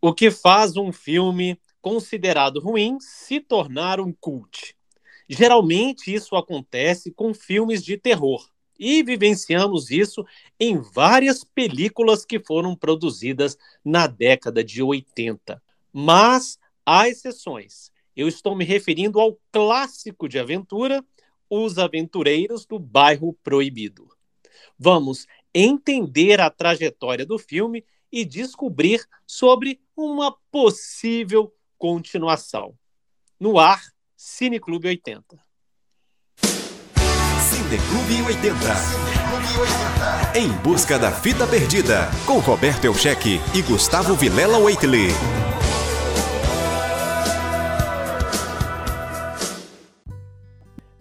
O 0.00 0.14
que 0.14 0.30
faz 0.30 0.76
um 0.76 0.92
filme 0.92 1.60
considerado 1.82 2.60
ruim 2.60 2.98
se 3.00 3.40
tornar 3.40 3.98
um 3.98 4.12
cult? 4.12 4.76
Geralmente 5.28 6.14
isso 6.14 6.36
acontece 6.36 7.10
com 7.10 7.34
filmes 7.34 7.84
de 7.84 7.96
terror. 7.96 8.48
E 8.78 9.02
vivenciamos 9.02 9.90
isso 9.90 10.24
em 10.58 10.78
várias 10.78 11.42
películas 11.42 12.24
que 12.24 12.38
foram 12.38 12.76
produzidas 12.76 13.58
na 13.84 14.06
década 14.06 14.62
de 14.62 14.80
80. 14.80 15.60
Mas 15.92 16.60
há 16.86 17.08
exceções. 17.08 17.90
Eu 18.14 18.28
estou 18.28 18.54
me 18.54 18.64
referindo 18.64 19.18
ao 19.18 19.36
clássico 19.50 20.28
de 20.28 20.38
aventura, 20.38 21.04
Os 21.50 21.76
Aventureiros 21.76 22.64
do 22.64 22.78
Bairro 22.78 23.32
Proibido. 23.42 24.08
Vamos 24.78 25.26
entender 25.52 26.40
a 26.40 26.50
trajetória 26.50 27.26
do 27.26 27.36
filme 27.36 27.84
e 28.12 28.24
descobrir 28.24 29.04
sobre 29.26 29.80
uma 29.98 30.32
possível 30.52 31.52
continuação. 31.76 32.72
No 33.38 33.58
ar, 33.58 33.82
Cineclube 34.16 34.86
80. 34.86 35.24
Cineclube 37.50 38.22
80. 38.22 38.56
Em 40.38 40.48
busca 40.62 41.00
da 41.00 41.10
fita 41.10 41.48
perdida, 41.48 42.08
com 42.24 42.38
Roberto 42.38 42.84
Elcheque 42.84 43.40
e 43.52 43.62
Gustavo 43.62 44.14
Vilela 44.14 44.58
Waitley. 44.58 45.08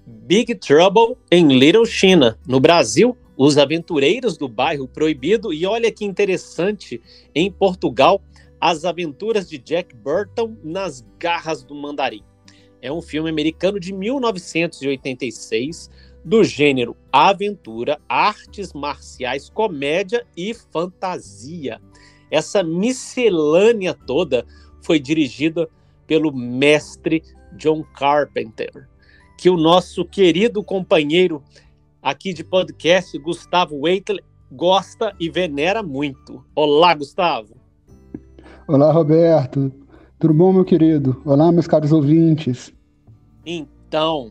Big 0.07 0.55
Trouble 0.55 1.15
em 1.31 1.47
Little 1.47 1.85
China. 1.85 2.37
No 2.47 2.59
Brasil, 2.59 3.15
os 3.37 3.59
Aventureiros 3.59 4.37
do 4.37 4.47
Bairro 4.47 4.87
Proibido. 4.87 5.53
E 5.53 5.67
olha 5.67 5.91
que 5.91 6.03
interessante, 6.03 6.99
em 7.33 7.51
Portugal, 7.51 8.21
As 8.59 8.85
Aventuras 8.85 9.49
de 9.49 9.57
Jack 9.57 9.95
Burton 9.95 10.55
nas 10.63 11.05
Garras 11.19 11.63
do 11.63 11.75
Mandarim. 11.75 12.23
É 12.81 12.91
um 12.91 13.01
filme 13.01 13.29
americano 13.29 13.79
de 13.79 13.91
1986, 13.93 15.89
do 16.23 16.43
gênero 16.43 16.95
aventura, 17.11 17.99
artes 18.07 18.73
marciais, 18.73 19.49
comédia 19.49 20.25
e 20.35 20.53
fantasia. 20.53 21.81
Essa 22.29 22.61
miscelânea 22.63 23.93
toda 23.93 24.45
foi 24.81 24.99
dirigida 24.99 25.69
pelo 26.05 26.31
mestre 26.31 27.23
John 27.53 27.83
Carpenter, 27.83 28.87
que 29.37 29.49
o 29.49 29.57
nosso 29.57 30.05
querido 30.05 30.63
companheiro 30.63 31.43
aqui 32.01 32.33
de 32.33 32.43
podcast, 32.43 33.17
Gustavo 33.17 33.81
Weitel, 33.81 34.19
gosta 34.51 35.15
e 35.19 35.29
venera 35.29 35.83
muito. 35.83 36.43
Olá, 36.55 36.93
Gustavo. 36.93 37.56
Olá, 38.67 38.91
Roberto. 38.91 39.71
Tudo 40.19 40.33
bom, 40.33 40.51
meu 40.51 40.65
querido? 40.65 41.21
Olá, 41.23 41.53
meus 41.53 41.67
caros 41.67 41.93
ouvintes. 41.93 42.73
Então, 43.45 44.29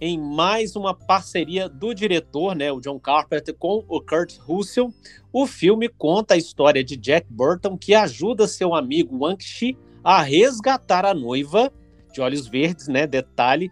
em 0.00 0.16
mais 0.20 0.76
uma 0.76 0.94
parceria 0.94 1.68
do 1.68 1.92
diretor, 1.92 2.54
né, 2.54 2.70
o 2.70 2.78
John 2.78 3.00
Carpenter, 3.00 3.52
com 3.52 3.84
o 3.88 4.00
Kurt 4.00 4.38
Russell, 4.38 4.94
o 5.32 5.48
filme 5.48 5.88
conta 5.88 6.34
a 6.34 6.36
história 6.36 6.84
de 6.84 6.96
Jack 6.96 7.26
Burton 7.28 7.76
que 7.76 7.92
ajuda 7.92 8.46
seu 8.46 8.72
amigo 8.72 9.18
Wang 9.24 9.42
Shi 9.42 9.76
a 10.04 10.22
resgatar 10.22 11.04
a 11.04 11.12
noiva 11.12 11.72
de 12.12 12.20
olhos 12.20 12.46
verdes, 12.46 12.86
né, 12.86 13.04
detalhe, 13.04 13.68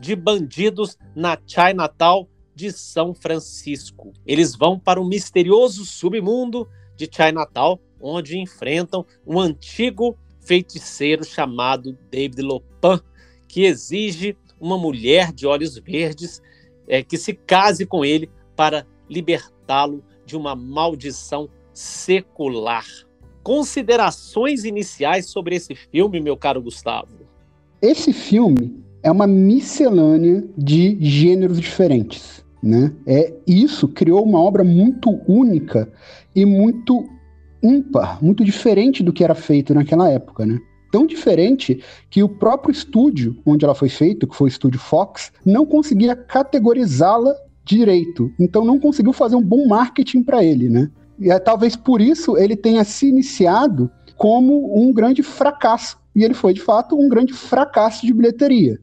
de 0.00 0.16
bandidos 0.16 0.96
na 1.14 1.36
Chinatown 1.46 2.26
de 2.54 2.72
São 2.72 3.12
Francisco. 3.12 4.14
Eles 4.24 4.56
vão 4.56 4.78
para 4.78 4.98
o 4.98 5.04
misterioso 5.04 5.84
submundo 5.84 6.66
de 7.00 7.08
Chinatown, 7.10 7.78
onde 7.98 8.38
enfrentam 8.38 9.06
um 9.26 9.40
antigo 9.40 10.16
feiticeiro 10.40 11.24
chamado 11.24 11.96
David 12.10 12.42
Lopan, 12.42 13.00
que 13.48 13.64
exige 13.64 14.36
uma 14.60 14.76
mulher 14.76 15.32
de 15.32 15.46
olhos 15.46 15.78
verdes 15.78 16.42
é, 16.86 17.02
que 17.02 17.16
se 17.16 17.32
case 17.32 17.86
com 17.86 18.04
ele 18.04 18.28
para 18.54 18.86
libertá-lo 19.08 20.04
de 20.26 20.36
uma 20.36 20.54
maldição 20.54 21.48
secular. 21.72 22.84
Considerações 23.42 24.64
iniciais 24.64 25.26
sobre 25.26 25.56
esse 25.56 25.74
filme, 25.74 26.20
meu 26.20 26.36
caro 26.36 26.60
Gustavo? 26.60 27.08
Esse 27.80 28.12
filme 28.12 28.84
é 29.02 29.10
uma 29.10 29.26
miscelânea 29.26 30.44
de 30.56 30.98
gêneros 31.00 31.58
diferentes. 31.58 32.44
Né? 32.62 32.94
É 33.06 33.32
isso 33.46 33.88
criou 33.88 34.22
uma 34.22 34.38
obra 34.38 34.62
muito 34.62 35.18
única 35.26 35.90
e 36.34 36.44
muito 36.44 37.08
ímpar, 37.62 38.22
muito 38.22 38.44
diferente 38.44 39.02
do 39.02 39.12
que 39.12 39.24
era 39.24 39.34
feito 39.34 39.74
naquela 39.74 40.08
época, 40.08 40.46
né? 40.46 40.58
Tão 40.90 41.06
diferente 41.06 41.82
que 42.08 42.22
o 42.22 42.28
próprio 42.28 42.72
estúdio 42.72 43.36
onde 43.46 43.64
ela 43.64 43.74
foi 43.74 43.88
feita, 43.88 44.26
que 44.26 44.34
foi 44.34 44.48
o 44.48 44.48
estúdio 44.48 44.80
Fox, 44.80 45.32
não 45.44 45.64
conseguia 45.64 46.16
categorizá-la 46.16 47.34
direito. 47.64 48.32
Então 48.38 48.64
não 48.64 48.78
conseguiu 48.78 49.12
fazer 49.12 49.36
um 49.36 49.42
bom 49.42 49.68
marketing 49.68 50.22
para 50.22 50.42
ele, 50.42 50.68
né? 50.68 50.90
E 51.18 51.30
é, 51.30 51.38
talvez 51.38 51.76
por 51.76 52.00
isso 52.00 52.36
ele 52.36 52.56
tenha 52.56 52.82
se 52.82 53.06
iniciado 53.06 53.90
como 54.16 54.76
um 54.76 54.92
grande 54.92 55.22
fracasso. 55.22 55.98
E 56.16 56.24
ele 56.24 56.34
foi, 56.34 56.52
de 56.52 56.60
fato, 56.60 56.98
um 56.98 57.08
grande 57.08 57.32
fracasso 57.32 58.04
de 58.04 58.12
bilheteria 58.12 58.80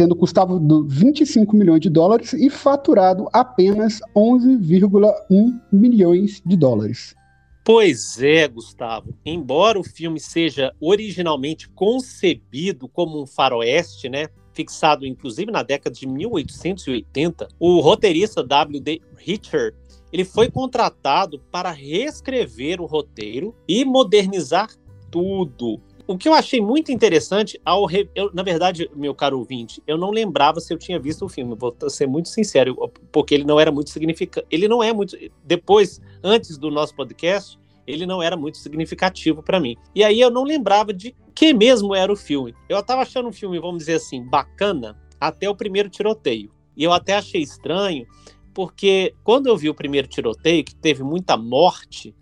tendo 0.00 0.16
custado 0.16 0.58
25 0.88 1.54
milhões 1.54 1.78
de 1.82 1.90
dólares 1.90 2.32
e 2.32 2.48
faturado 2.48 3.28
apenas 3.34 4.00
11,1 4.16 5.60
milhões 5.70 6.40
de 6.42 6.56
dólares. 6.56 7.14
Pois 7.62 8.18
é, 8.18 8.48
Gustavo. 8.48 9.14
Embora 9.26 9.78
o 9.78 9.84
filme 9.84 10.18
seja 10.18 10.72
originalmente 10.80 11.68
concebido 11.68 12.88
como 12.88 13.22
um 13.22 13.26
faroeste, 13.26 14.08
né, 14.08 14.28
fixado 14.54 15.04
inclusive 15.04 15.52
na 15.52 15.62
década 15.62 15.94
de 15.94 16.06
1880, 16.06 17.48
o 17.58 17.78
roteirista 17.80 18.42
W.D. 18.42 19.02
Richard 19.18 19.76
ele 20.10 20.24
foi 20.24 20.50
contratado 20.50 21.38
para 21.52 21.70
reescrever 21.70 22.80
o 22.80 22.86
roteiro 22.86 23.54
e 23.68 23.84
modernizar 23.84 24.70
tudo 25.10 25.78
o 26.10 26.18
que 26.18 26.28
eu 26.28 26.34
achei 26.34 26.60
muito 26.60 26.90
interessante, 26.90 27.60
ao 27.64 27.86
re... 27.86 28.10
eu, 28.16 28.32
na 28.34 28.42
verdade, 28.42 28.90
meu 28.96 29.14
caro 29.14 29.38
ouvinte, 29.38 29.80
eu 29.86 29.96
não 29.96 30.10
lembrava 30.10 30.58
se 30.58 30.74
eu 30.74 30.76
tinha 30.76 30.98
visto 30.98 31.24
o 31.24 31.28
filme, 31.28 31.54
vou 31.54 31.72
ser 31.88 32.08
muito 32.08 32.28
sincero, 32.28 32.76
porque 33.12 33.32
ele 33.32 33.44
não 33.44 33.60
era 33.60 33.70
muito 33.70 33.90
significante. 33.90 34.44
Ele 34.50 34.66
não 34.66 34.82
é 34.82 34.92
muito. 34.92 35.16
Depois, 35.44 36.00
antes 36.20 36.58
do 36.58 36.68
nosso 36.68 36.96
podcast, 36.96 37.56
ele 37.86 38.06
não 38.06 38.20
era 38.20 38.36
muito 38.36 38.58
significativo 38.58 39.40
para 39.40 39.60
mim. 39.60 39.76
E 39.94 40.02
aí 40.02 40.20
eu 40.20 40.32
não 40.32 40.42
lembrava 40.42 40.92
de 40.92 41.14
que 41.32 41.54
mesmo 41.54 41.94
era 41.94 42.12
o 42.12 42.16
filme. 42.16 42.56
Eu 42.68 42.82
tava 42.82 43.02
achando 43.02 43.28
um 43.28 43.32
filme, 43.32 43.60
vamos 43.60 43.78
dizer 43.78 43.94
assim, 43.94 44.28
bacana 44.28 45.00
até 45.20 45.48
o 45.48 45.54
primeiro 45.54 45.88
tiroteio. 45.88 46.50
E 46.76 46.82
eu 46.82 46.92
até 46.92 47.14
achei 47.14 47.40
estranho, 47.40 48.04
porque 48.52 49.14
quando 49.22 49.46
eu 49.46 49.56
vi 49.56 49.70
o 49.70 49.74
primeiro 49.74 50.08
tiroteio, 50.08 50.64
que 50.64 50.74
teve 50.74 51.04
muita 51.04 51.36
morte, 51.36 52.12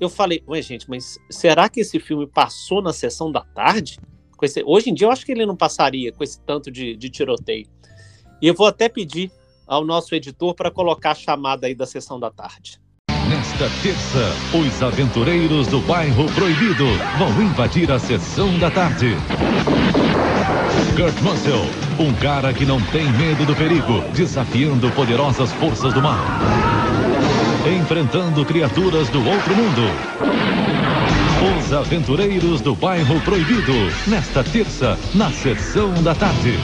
eu 0.00 0.08
falei, 0.08 0.42
ué, 0.48 0.60
gente, 0.60 0.88
mas 0.88 1.18
será 1.30 1.68
que 1.68 1.80
esse 1.80 1.98
filme 2.00 2.26
passou 2.26 2.82
na 2.82 2.92
sessão 2.92 3.30
da 3.30 3.42
tarde? 3.42 3.98
Esse, 4.42 4.62
hoje 4.66 4.90
em 4.90 4.94
dia 4.94 5.06
eu 5.06 5.12
acho 5.12 5.24
que 5.24 5.30
ele 5.30 5.46
não 5.46 5.56
passaria 5.56 6.12
com 6.12 6.24
esse 6.24 6.40
tanto 6.40 6.70
de, 6.70 6.96
de 6.96 7.08
tiroteio. 7.08 7.66
E 8.40 8.48
eu 8.48 8.54
vou 8.54 8.66
até 8.66 8.88
pedir 8.88 9.30
ao 9.66 9.84
nosso 9.84 10.14
editor 10.14 10.54
para 10.54 10.70
colocar 10.70 11.12
a 11.12 11.14
chamada 11.14 11.68
aí 11.68 11.74
da 11.74 11.86
sessão 11.86 12.18
da 12.18 12.28
tarde. 12.28 12.80
Nesta 13.28 13.70
terça, 13.82 14.32
os 14.52 14.82
aventureiros 14.82 15.68
do 15.68 15.80
bairro 15.80 16.26
Proibido 16.34 16.86
vão 17.18 17.42
invadir 17.42 17.90
a 17.92 18.00
sessão 18.00 18.58
da 18.58 18.70
tarde. 18.70 19.14
Kurt 20.96 21.16
Russell, 21.20 21.64
um 22.04 22.12
cara 22.14 22.52
que 22.52 22.66
não 22.66 22.80
tem 22.90 23.10
medo 23.12 23.46
do 23.46 23.54
perigo, 23.54 24.00
desafiando 24.12 24.90
poderosas 24.90 25.52
forças 25.52 25.94
do 25.94 26.02
mal 26.02 26.18
enfrentando 27.70 28.44
criaturas 28.44 29.08
do 29.08 29.24
outro 29.24 29.54
mundo. 29.54 29.82
Os 31.56 31.72
Aventureiros 31.72 32.60
do 32.60 32.74
Bairro 32.74 33.20
Proibido, 33.20 33.72
nesta 34.08 34.42
terça, 34.42 34.98
na 35.14 35.30
sessão 35.30 35.92
da 36.02 36.12
tarde. 36.14 36.54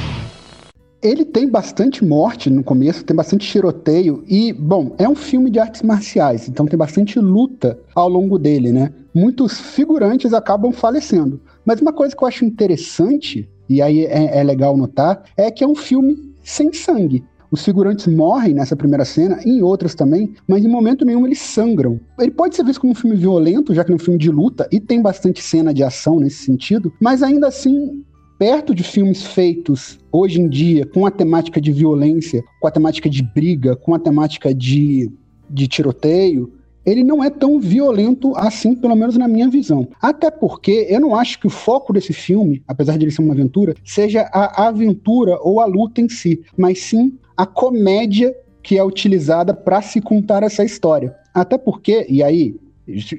Ele 1.01 1.25
tem 1.25 1.49
bastante 1.49 2.05
morte 2.05 2.51
no 2.51 2.65
começo, 2.65 3.05
tem 3.05 3.15
bastante 3.15 3.47
tiroteio 3.47 4.25
e, 4.27 4.53
bom, 4.53 4.97
é 4.99 5.09
um 5.09 5.15
filme 5.15 5.49
de 5.51 5.61
artes 5.61 5.83
marciais, 5.83 6.49
então 6.49 6.67
tem 6.67 6.77
bastante 6.77 7.21
luta 7.21 7.79
ao 7.95 8.09
longo 8.09 8.37
dele, 8.37 8.73
né? 8.73 8.93
Muitos 9.15 9.61
figurantes 9.61 10.33
acabam 10.33 10.73
falecendo. 10.73 11.41
Mas 11.65 11.81
uma 11.81 11.93
coisa 11.93 12.17
que 12.17 12.23
eu 12.25 12.27
acho 12.27 12.45
interessante, 12.45 13.49
e 13.69 13.81
aí 13.81 14.05
é, 14.05 14.41
é 14.41 14.43
legal 14.43 14.77
notar, 14.77 15.23
é 15.37 15.49
que 15.49 15.63
é 15.63 15.69
um 15.69 15.77
filme 15.77 16.35
sem 16.43 16.73
sangue. 16.73 17.25
Os 17.51 17.65
figurantes 17.65 18.07
morrem 18.07 18.55
nessa 18.55 18.77
primeira 18.77 19.05
cena, 19.05 19.41
em 19.45 19.63
outras 19.63 19.95
também, 19.95 20.35
mas 20.47 20.65
em 20.65 20.69
momento 20.69 21.05
nenhum 21.05 21.27
eles 21.27 21.39
sangram. 21.39 21.99
Ele 22.19 22.31
pode 22.31 22.55
ser 22.55 22.65
visto 22.65 22.81
como 22.81 22.93
um 22.93 22.97
filme 22.97 23.17
violento, 23.17 23.75
já 23.75 23.85
que 23.85 23.91
é 23.91 23.95
um 23.95 23.99
filme 23.99 24.19
de 24.19 24.31
luta, 24.31 24.69
e 24.71 24.79
tem 24.79 25.01
bastante 25.01 25.43
cena 25.43 25.73
de 25.73 25.83
ação 25.83 26.21
nesse 26.21 26.45
sentido, 26.45 26.93
mas 27.01 27.23
ainda 27.23 27.49
assim 27.49 28.05
perto 28.39 28.75
de 28.75 28.85
filmes 28.85 29.25
feitos 29.25 29.99
hoje 30.13 30.41
em 30.41 30.49
dia 30.49 30.87
com 30.87 31.05
a 31.05 31.11
temática 31.11 31.61
de 31.61 31.73
violência, 31.73 32.45
com 32.61 32.69
a 32.69 32.71
temática 32.71 33.11
de 33.11 33.23
briga, 33.23 33.75
com 33.75 33.95
a 33.95 33.99
temática 33.99 34.55
de, 34.55 35.11
de 35.51 35.67
tiroteio, 35.67 36.53
ele 36.89 37.05
não 37.05 37.23
é 37.23 37.29
tão 37.29 37.61
violento 37.61 38.33
assim, 38.37 38.75
pelo 38.75 38.97
menos 38.97 39.17
na 39.17 39.29
minha 39.29 39.49
visão. 39.49 39.89
Até 40.01 40.31
porque 40.31 40.87
eu 40.89 41.01
não 41.01 41.15
acho 41.15 41.39
que 41.39 41.47
o 41.47 41.51
foco 41.51 41.93
desse 41.93 42.13
filme, 42.15 42.63
apesar 42.67 42.97
de 42.97 43.05
ele 43.05 43.13
ser 43.13 43.21
uma 43.21 43.35
aventura, 43.35 43.75
seja 43.85 44.23
a 44.33 44.69
aventura 44.69 45.39
ou 45.43 45.61
a 45.61 45.67
luta 45.67 46.01
em 46.01 46.09
si, 46.09 46.43
mas 46.57 46.81
sim 46.81 47.19
a 47.37 47.45
comédia 47.45 48.35
que 48.63 48.79
é 48.79 48.83
utilizada 48.83 49.53
para 49.53 49.83
se 49.83 50.01
contar 50.01 50.43
essa 50.43 50.65
história. 50.65 51.15
Até 51.35 51.59
porque, 51.59 52.07
e 52.09 52.23
aí, 52.23 52.57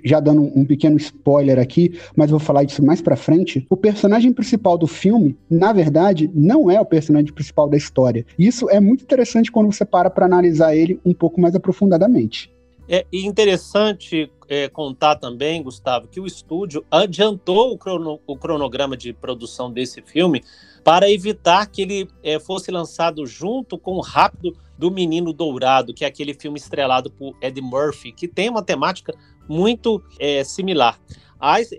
já 0.04 0.20
dando 0.20 0.42
um 0.42 0.66
pequeno 0.66 0.98
spoiler 0.98 1.60
aqui, 1.60 1.94
mas 2.16 2.32
vou 2.32 2.40
falar 2.40 2.64
disso 2.64 2.84
mais 2.84 3.02
para 3.02 3.16
frente. 3.16 3.66
O 3.70 3.78
personagem 3.78 4.34
principal 4.34 4.78
do 4.78 4.88
filme, 4.88 5.38
na 5.50 5.72
verdade, 5.72 6.30
não 6.34 6.72
é 6.72 6.82
o 6.82 6.86
personagem 6.86 7.32
principal 7.32 7.70
da 7.70 7.78
história. 7.78 8.26
Isso 8.38 8.70
é 8.70 8.80
muito 8.80 9.04
interessante 9.04 9.52
quando 9.52 9.72
você 9.72 9.86
para 9.86 10.10
para 10.10 10.26
analisar 10.26 10.76
ele 10.76 11.00
um 11.06 11.14
pouco 11.14 11.40
mais 11.40 11.56
aprofundadamente. 11.56 12.52
É 12.92 13.06
interessante 13.14 14.32
é, 14.48 14.68
contar 14.68 15.16
também, 15.18 15.62
Gustavo, 15.62 16.08
que 16.08 16.20
o 16.20 16.26
estúdio 16.26 16.84
adiantou 16.90 17.72
o, 17.72 17.78
crono, 17.78 18.20
o, 18.26 18.36
cronograma 18.36 18.98
de 18.98 19.14
produção 19.14 19.72
desse 19.72 20.02
filme 20.02 20.44
para 20.84 21.08
evitar 21.08 21.68
que 21.68 21.84
ele 21.84 22.08
é, 22.24 22.40
fosse 22.40 22.72
lançado 22.72 23.28
junto 23.28 23.78
com 23.78 23.94
o 23.94 24.02
Rápido 24.02 24.58
do 24.76 24.90
Menino 24.90 25.32
Dourado, 25.32 25.94
que 25.94 26.04
é 26.04 26.08
aquele 26.08 26.34
filme 26.34 26.58
estrelado 26.58 27.12
por 27.12 27.38
Ed 27.40 27.62
Murphy, 27.62 28.12
que 28.12 28.28
tem 28.28 28.50
uma 28.50 28.64
temática 28.64 29.14
muito 29.48 30.02
é, 30.20 30.44
similar. 30.44 31.00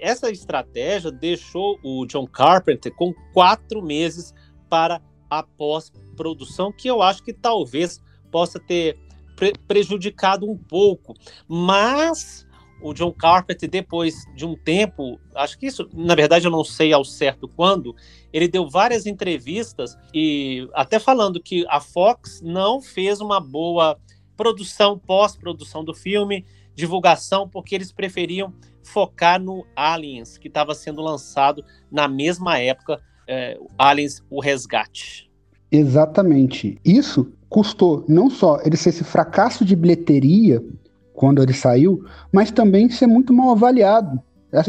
essa 0.01 0.31
estratégia 0.31 1.11
deixou 1.11 1.77
o 1.83 2.07
John 2.07 2.27
Carpenter 2.29 2.95
com 2.95 3.12
quatro 3.33 3.83
meses 3.83 4.33
para 4.69 5.03
a 5.29 5.43
pós-produção, 5.43 6.71
que 6.71 6.87
eu 6.87 7.03
acho 7.03 7.25
que 7.25 7.33
talvez 7.33 8.01
possa 8.31 8.61
ter 8.61 8.97
pre 9.40 9.54
prejudicado 9.66 10.48
um 10.48 10.56
pouco. 10.56 11.14
Mas 11.48 12.46
o 12.82 12.92
John 12.92 13.12
Carpenter, 13.12 13.69
depois 13.69 14.14
de 14.37 14.44
um 14.44 14.54
tempo, 14.54 15.19
acho 15.34 15.58
que 15.58 15.66
isso, 15.66 15.88
na 15.94 16.14
verdade, 16.14 16.46
eu 16.46 16.50
não 16.50 16.64
sei 16.64 16.92
ao 16.92 17.04
certo 17.04 17.48
quando, 17.48 17.94
ele 18.32 18.46
deu 18.46 18.69
várias 18.69 19.06
entrevistas 19.06 19.96
e 20.14 20.69
até 20.75 20.98
falando 20.98 21.42
que 21.42 21.66
a 21.69 21.81
Fox 21.81 22.40
não 22.42 22.81
fez 22.81 23.20
uma 23.20 23.40
boa 23.40 23.98
produção, 24.37 24.98
pós-produção 24.98 25.84
do 25.84 25.94
filme, 25.94 26.44
divulgação, 26.75 27.48
porque 27.48 27.75
eles 27.75 27.92
preferiam 27.92 28.54
focar 28.82 29.40
no 29.40 29.66
Aliens, 29.76 30.38
que 30.38 30.48
estava 30.48 30.75
sendo 30.75 31.02
lançado 31.02 31.62
na 31.90 32.08
mesma 32.08 32.58
época, 32.58 33.00
é, 33.26 33.58
Aliens, 33.76 34.22
o 34.31 34.40
Resgate. 34.40 35.31
Exatamente. 35.70 36.78
Isso 36.84 37.31
custou 37.50 38.05
não 38.08 38.31
só 38.31 38.61
ele 38.64 38.76
ser 38.76 38.91
esse 38.91 39.05
fracasso 39.05 39.64
de 39.64 39.75
bilheteria 39.75 40.64
quando 41.12 41.43
ele 41.43 41.52
saiu, 41.52 42.02
mas 42.32 42.50
também 42.50 42.88
ser 42.88 43.08
muito 43.08 43.32
mal 43.32 43.50
avaliado, 43.50 44.19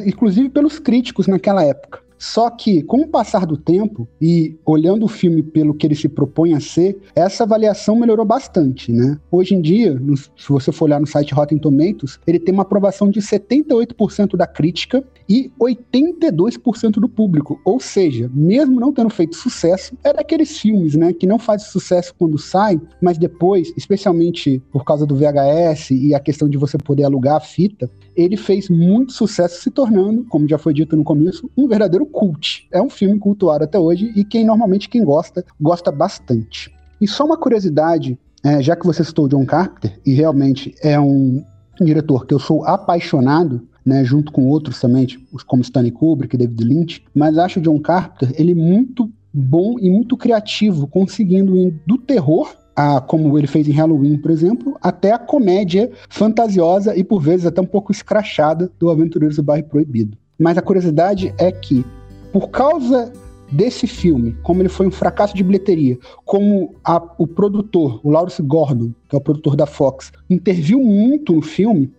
inclusive 0.05 0.49
pelos 0.49 0.79
críticos 0.79 1.27
naquela 1.27 1.63
época. 1.63 2.01
Só 2.21 2.51
que, 2.51 2.83
com 2.83 2.97
o 2.97 3.07
passar 3.07 3.47
do 3.47 3.57
tempo 3.57 4.07
e 4.21 4.55
olhando 4.63 5.05
o 5.05 5.07
filme 5.07 5.41
pelo 5.41 5.73
que 5.73 5.87
ele 5.87 5.95
se 5.95 6.07
propõe 6.07 6.53
a 6.53 6.59
ser, 6.59 6.95
essa 7.15 7.45
avaliação 7.45 7.95
melhorou 7.95 8.23
bastante, 8.23 8.91
né? 8.91 9.17
Hoje 9.31 9.55
em 9.55 9.61
dia, 9.61 9.95
no, 9.99 10.15
se 10.15 10.29
você 10.47 10.71
for 10.71 10.85
olhar 10.85 11.01
no 11.01 11.07
site 11.07 11.33
Rotten 11.33 11.57
Tomatoes, 11.57 12.19
ele 12.27 12.37
tem 12.37 12.53
uma 12.53 12.61
aprovação 12.61 13.09
de 13.09 13.19
78% 13.19 14.37
da 14.37 14.45
crítica 14.45 15.03
e 15.27 15.51
82% 15.59 16.99
do 16.99 17.09
público. 17.09 17.59
Ou 17.65 17.79
seja, 17.79 18.29
mesmo 18.31 18.79
não 18.79 18.93
tendo 18.93 19.09
feito 19.09 19.35
sucesso, 19.35 19.97
é 20.03 20.13
daqueles 20.13 20.59
filmes, 20.59 20.95
né, 20.95 21.13
que 21.13 21.25
não 21.25 21.39
fazem 21.39 21.67
sucesso 21.69 22.13
quando 22.19 22.37
saem, 22.37 22.79
mas 23.01 23.17
depois, 23.17 23.73
especialmente 23.75 24.61
por 24.71 24.85
causa 24.85 25.07
do 25.07 25.15
VHS 25.15 25.89
e 25.89 26.13
a 26.13 26.19
questão 26.19 26.47
de 26.47 26.55
você 26.55 26.77
poder 26.77 27.03
alugar 27.03 27.37
a 27.37 27.39
fita, 27.39 27.89
ele 28.15 28.37
fez 28.37 28.69
muito 28.69 29.13
sucesso, 29.13 29.61
se 29.61 29.71
tornando, 29.71 30.23
como 30.25 30.47
já 30.47 30.57
foi 30.57 30.73
dito 30.73 30.95
no 30.95 31.03
começo, 31.03 31.49
um 31.57 31.67
verdadeiro 31.67 32.05
cult. 32.05 32.67
É 32.71 32.81
um 32.81 32.89
filme 32.89 33.17
cultuado 33.19 33.63
até 33.63 33.79
hoje 33.79 34.11
e 34.15 34.23
quem 34.23 34.45
normalmente 34.45 34.89
quem 34.89 35.03
gosta, 35.03 35.45
gosta 35.59 35.91
bastante. 35.91 36.73
E 36.99 37.07
só 37.07 37.25
uma 37.25 37.37
curiosidade, 37.37 38.17
é, 38.43 38.61
já 38.61 38.75
que 38.75 38.85
você 38.85 39.03
citou 39.03 39.27
John 39.27 39.45
Carpenter, 39.45 39.99
e 40.05 40.13
realmente 40.13 40.75
é 40.83 40.99
um 40.99 41.43
diretor 41.79 42.25
que 42.25 42.33
eu 42.33 42.39
sou 42.39 42.63
apaixonado, 42.65 43.67
né, 43.85 44.03
junto 44.03 44.31
com 44.31 44.47
outros 44.47 44.79
também, 44.79 45.05
tipo, 45.05 45.25
como 45.45 45.63
Stanley 45.63 45.91
Kubrick, 45.91 46.37
David 46.37 46.63
Lynch, 46.63 47.03
mas 47.15 47.37
acho 47.37 47.59
John 47.59 47.79
Carpenter 47.79 48.33
ele 48.39 48.53
muito 48.53 49.09
bom 49.33 49.79
e 49.79 49.89
muito 49.89 50.15
criativo, 50.17 50.87
conseguindo 50.87 51.55
ir 51.57 51.73
do 51.85 51.97
terror 51.97 52.53
a, 52.81 52.99
como 52.99 53.37
ele 53.37 53.45
fez 53.45 53.67
em 53.67 53.71
Halloween, 53.71 54.17
por 54.17 54.31
exemplo, 54.31 54.75
até 54.81 55.11
a 55.11 55.19
comédia 55.19 55.91
fantasiosa 56.09 56.95
e 56.95 57.03
por 57.03 57.21
vezes 57.21 57.45
até 57.45 57.61
um 57.61 57.65
pouco 57.65 57.91
escrachada 57.91 58.71
do 58.79 58.89
Aventureiros 58.89 59.35
do 59.35 59.43
Bairro 59.43 59.67
Proibido. 59.67 60.17
Mas 60.39 60.57
a 60.57 60.63
curiosidade 60.63 61.31
é 61.37 61.51
que, 61.51 61.85
por 62.33 62.49
causa 62.49 63.13
desse 63.51 63.85
filme, 63.85 64.35
como 64.41 64.61
ele 64.61 64.69
foi 64.69 64.87
um 64.87 64.91
fracasso 64.91 65.35
de 65.35 65.43
bilheteria, 65.43 65.99
como 66.25 66.73
a, 66.83 66.99
o 67.19 67.27
produtor, 67.27 67.99
o 68.03 68.09
Lawrence 68.09 68.41
Gordon, 68.41 68.91
que 69.07 69.15
é 69.15 69.19
o 69.19 69.21
produtor 69.21 69.55
da 69.55 69.67
Fox, 69.67 70.11
interviu 70.27 70.79
muito 70.79 71.33
no 71.33 71.41
filme, 71.41 71.91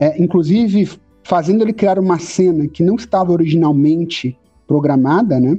é, 0.00 0.20
inclusive 0.20 0.90
fazendo 1.22 1.62
ele 1.62 1.72
criar 1.72 1.98
uma 2.00 2.18
cena 2.18 2.66
que 2.66 2.82
não 2.82 2.96
estava 2.96 3.32
originalmente 3.32 4.36
programada, 4.66 5.38
né? 5.38 5.56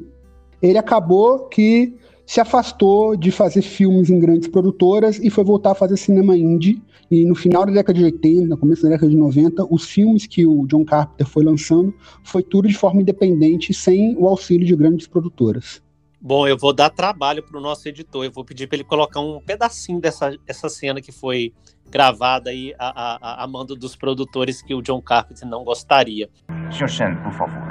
Ele 0.61 0.77
acabou 0.77 1.47
que 1.47 1.93
se 2.27 2.41
afastou 2.41 3.15
de 3.15 3.31
fazer 3.31 3.61
filmes 3.61 4.09
em 4.09 4.19
grandes 4.19 4.49
produtoras 4.49 5.17
e 5.17 5.29
foi 5.29 5.45
voltar 5.45 5.71
a 5.71 5.75
fazer 5.75 5.95
cinema 5.95 6.35
indie. 6.35 6.83
E 7.09 7.25
no 7.25 7.33
final 7.33 7.65
da 7.65 7.71
década 7.71 7.97
de 7.97 8.03
80, 8.03 8.57
começo 8.57 8.83
da 8.83 8.89
década 8.89 9.09
de 9.09 9.15
90, 9.15 9.65
os 9.71 9.85
filmes 9.85 10.27
que 10.27 10.45
o 10.45 10.67
John 10.67 10.83
Carpenter 10.83 11.25
foi 11.25 11.45
lançando 11.45 11.95
foi 12.25 12.43
tudo 12.43 12.67
de 12.67 12.77
forma 12.77 13.01
independente, 13.01 13.73
sem 13.73 14.13
o 14.17 14.27
auxílio 14.27 14.67
de 14.67 14.75
grandes 14.75 15.07
produtoras. 15.07 15.81
Bom, 16.19 16.45
eu 16.45 16.57
vou 16.57 16.73
dar 16.73 16.89
trabalho 16.89 17.41
para 17.41 17.57
o 17.57 17.61
nosso 17.61 17.87
editor. 17.87 18.25
Eu 18.25 18.31
vou 18.31 18.43
pedir 18.43 18.67
para 18.67 18.75
ele 18.75 18.83
colocar 18.83 19.21
um 19.21 19.39
pedacinho 19.39 20.01
dessa 20.01 20.35
essa 20.45 20.67
cena 20.67 20.99
que 20.99 21.13
foi 21.13 21.53
gravada 21.89 22.49
aí 22.49 22.73
a, 22.77 23.15
a, 23.21 23.43
a 23.45 23.47
mando 23.47 23.73
dos 23.73 23.95
produtores 23.95 24.61
que 24.61 24.75
o 24.75 24.81
John 24.81 25.01
Carpenter 25.01 25.47
não 25.47 25.63
gostaria. 25.63 26.29
Sr. 26.71 26.89
Shen, 26.89 27.15
por 27.23 27.31
favor. 27.31 27.63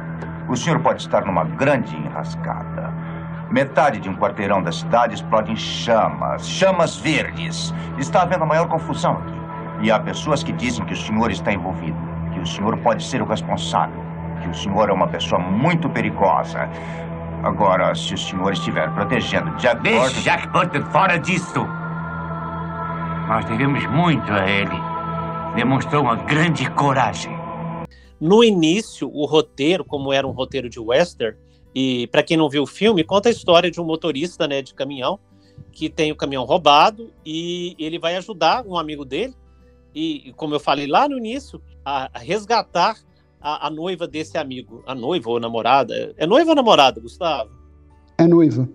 O 0.49 0.57
senhor 0.57 0.83
pode 0.83 1.03
estar 1.03 1.27
numa 1.27 1.45
grande 1.45 1.95
enrascada. 1.95 2.96
Metade 3.51 4.01
de 4.01 4.09
um 4.09 4.17
quarteirão 4.17 4.61
da 4.61 4.73
cidade 4.73 5.15
explode 5.15 5.53
em 5.53 5.57
chamas, 5.57 6.49
chamas 6.49 6.97
verdes. 6.97 7.73
Está 7.97 8.23
havendo 8.23 8.43
a 8.43 8.47
maior 8.47 8.69
confusão 8.69 9.19
aqui. 9.19 9.35
E 9.83 9.91
há 9.91 10.01
pessoas 10.01 10.43
que 10.43 10.53
dizem 10.53 10.85
que 10.85 10.95
o 10.95 10.97
senhor 10.97 11.31
está 11.31 11.53
envolvido, 11.53 11.97
que 12.33 12.41
o 12.41 12.47
senhor 12.47 12.77
pode 12.79 13.05
ser 13.05 13.23
o 13.23 13.27
responsável, 13.27 14.03
que 14.43 14.49
o 14.49 14.55
senhor 14.55 14.89
é 14.89 14.93
uma 14.93 15.07
pessoa 15.07 15.41
muito 15.41 15.89
perigosa. 15.89 16.69
Agora, 17.43 17.95
se 17.95 18.15
o 18.15 18.19
senhor 18.19 18.53
estiver 18.53 18.91
protegendo 18.95 19.55
Jack 19.57 19.81
Deixe 19.83 19.99
Burton... 19.99 20.21
Jack 20.23 20.49
Burton 20.49 20.85
fora 20.91 21.19
disso. 21.19 21.65
Nós 23.29 23.45
devemos 23.45 23.87
muito 23.87 24.33
a 24.33 24.49
ele. 24.49 24.81
Demonstrou 25.55 26.03
uma 26.03 26.17
grande 26.17 26.69
coragem. 26.71 27.37
No 28.21 28.43
início, 28.43 29.09
o 29.13 29.25
roteiro, 29.27 29.85
como 29.85 30.13
era 30.13 30.27
um 30.27 30.33
roteiro 30.33 30.69
de 30.69 30.81
western, 30.81 31.37
e 31.79 32.07
para 32.07 32.23
quem 32.23 32.39
não 32.39 32.49
viu 32.49 32.63
o 32.63 32.67
filme, 32.67 33.05
conta 33.05 33.29
a 33.29 33.33
história 33.33 33.71
de 33.71 33.79
um 33.79 33.85
motorista 33.85 34.49
né, 34.49 34.63
de 34.63 34.73
caminhão 34.73 35.21
que 35.71 35.91
tem 35.91 36.11
o 36.11 36.17
caminhão 36.17 36.47
roubado 36.47 37.13
e 37.23 37.77
ele 37.79 37.99
vai 37.99 38.17
ajudar 38.17 38.65
um 38.67 38.79
amigo 38.79 39.05
dele, 39.05 39.35
e 39.95 40.33
como 40.37 40.55
eu 40.55 40.61
falei 40.61 40.87
lá 40.87 41.07
no 41.07 41.19
início, 41.19 41.61
a, 41.85 42.11
resgatar 42.15 42.97
a, 43.39 43.67
a, 43.67 43.71
noiva 43.71 44.09
desse 44.09 44.39
amigo. 44.39 44.83
A 44.87 44.95
noiva 44.95 45.29
ou 45.29 45.39
namorada? 45.39 46.15
É 46.17 46.27
noiva 46.27 46.53
ou 46.53 46.57
namorada, 46.57 46.99
Gustavo? 46.99 47.51
É 48.17 48.27
noiva. 48.27 48.67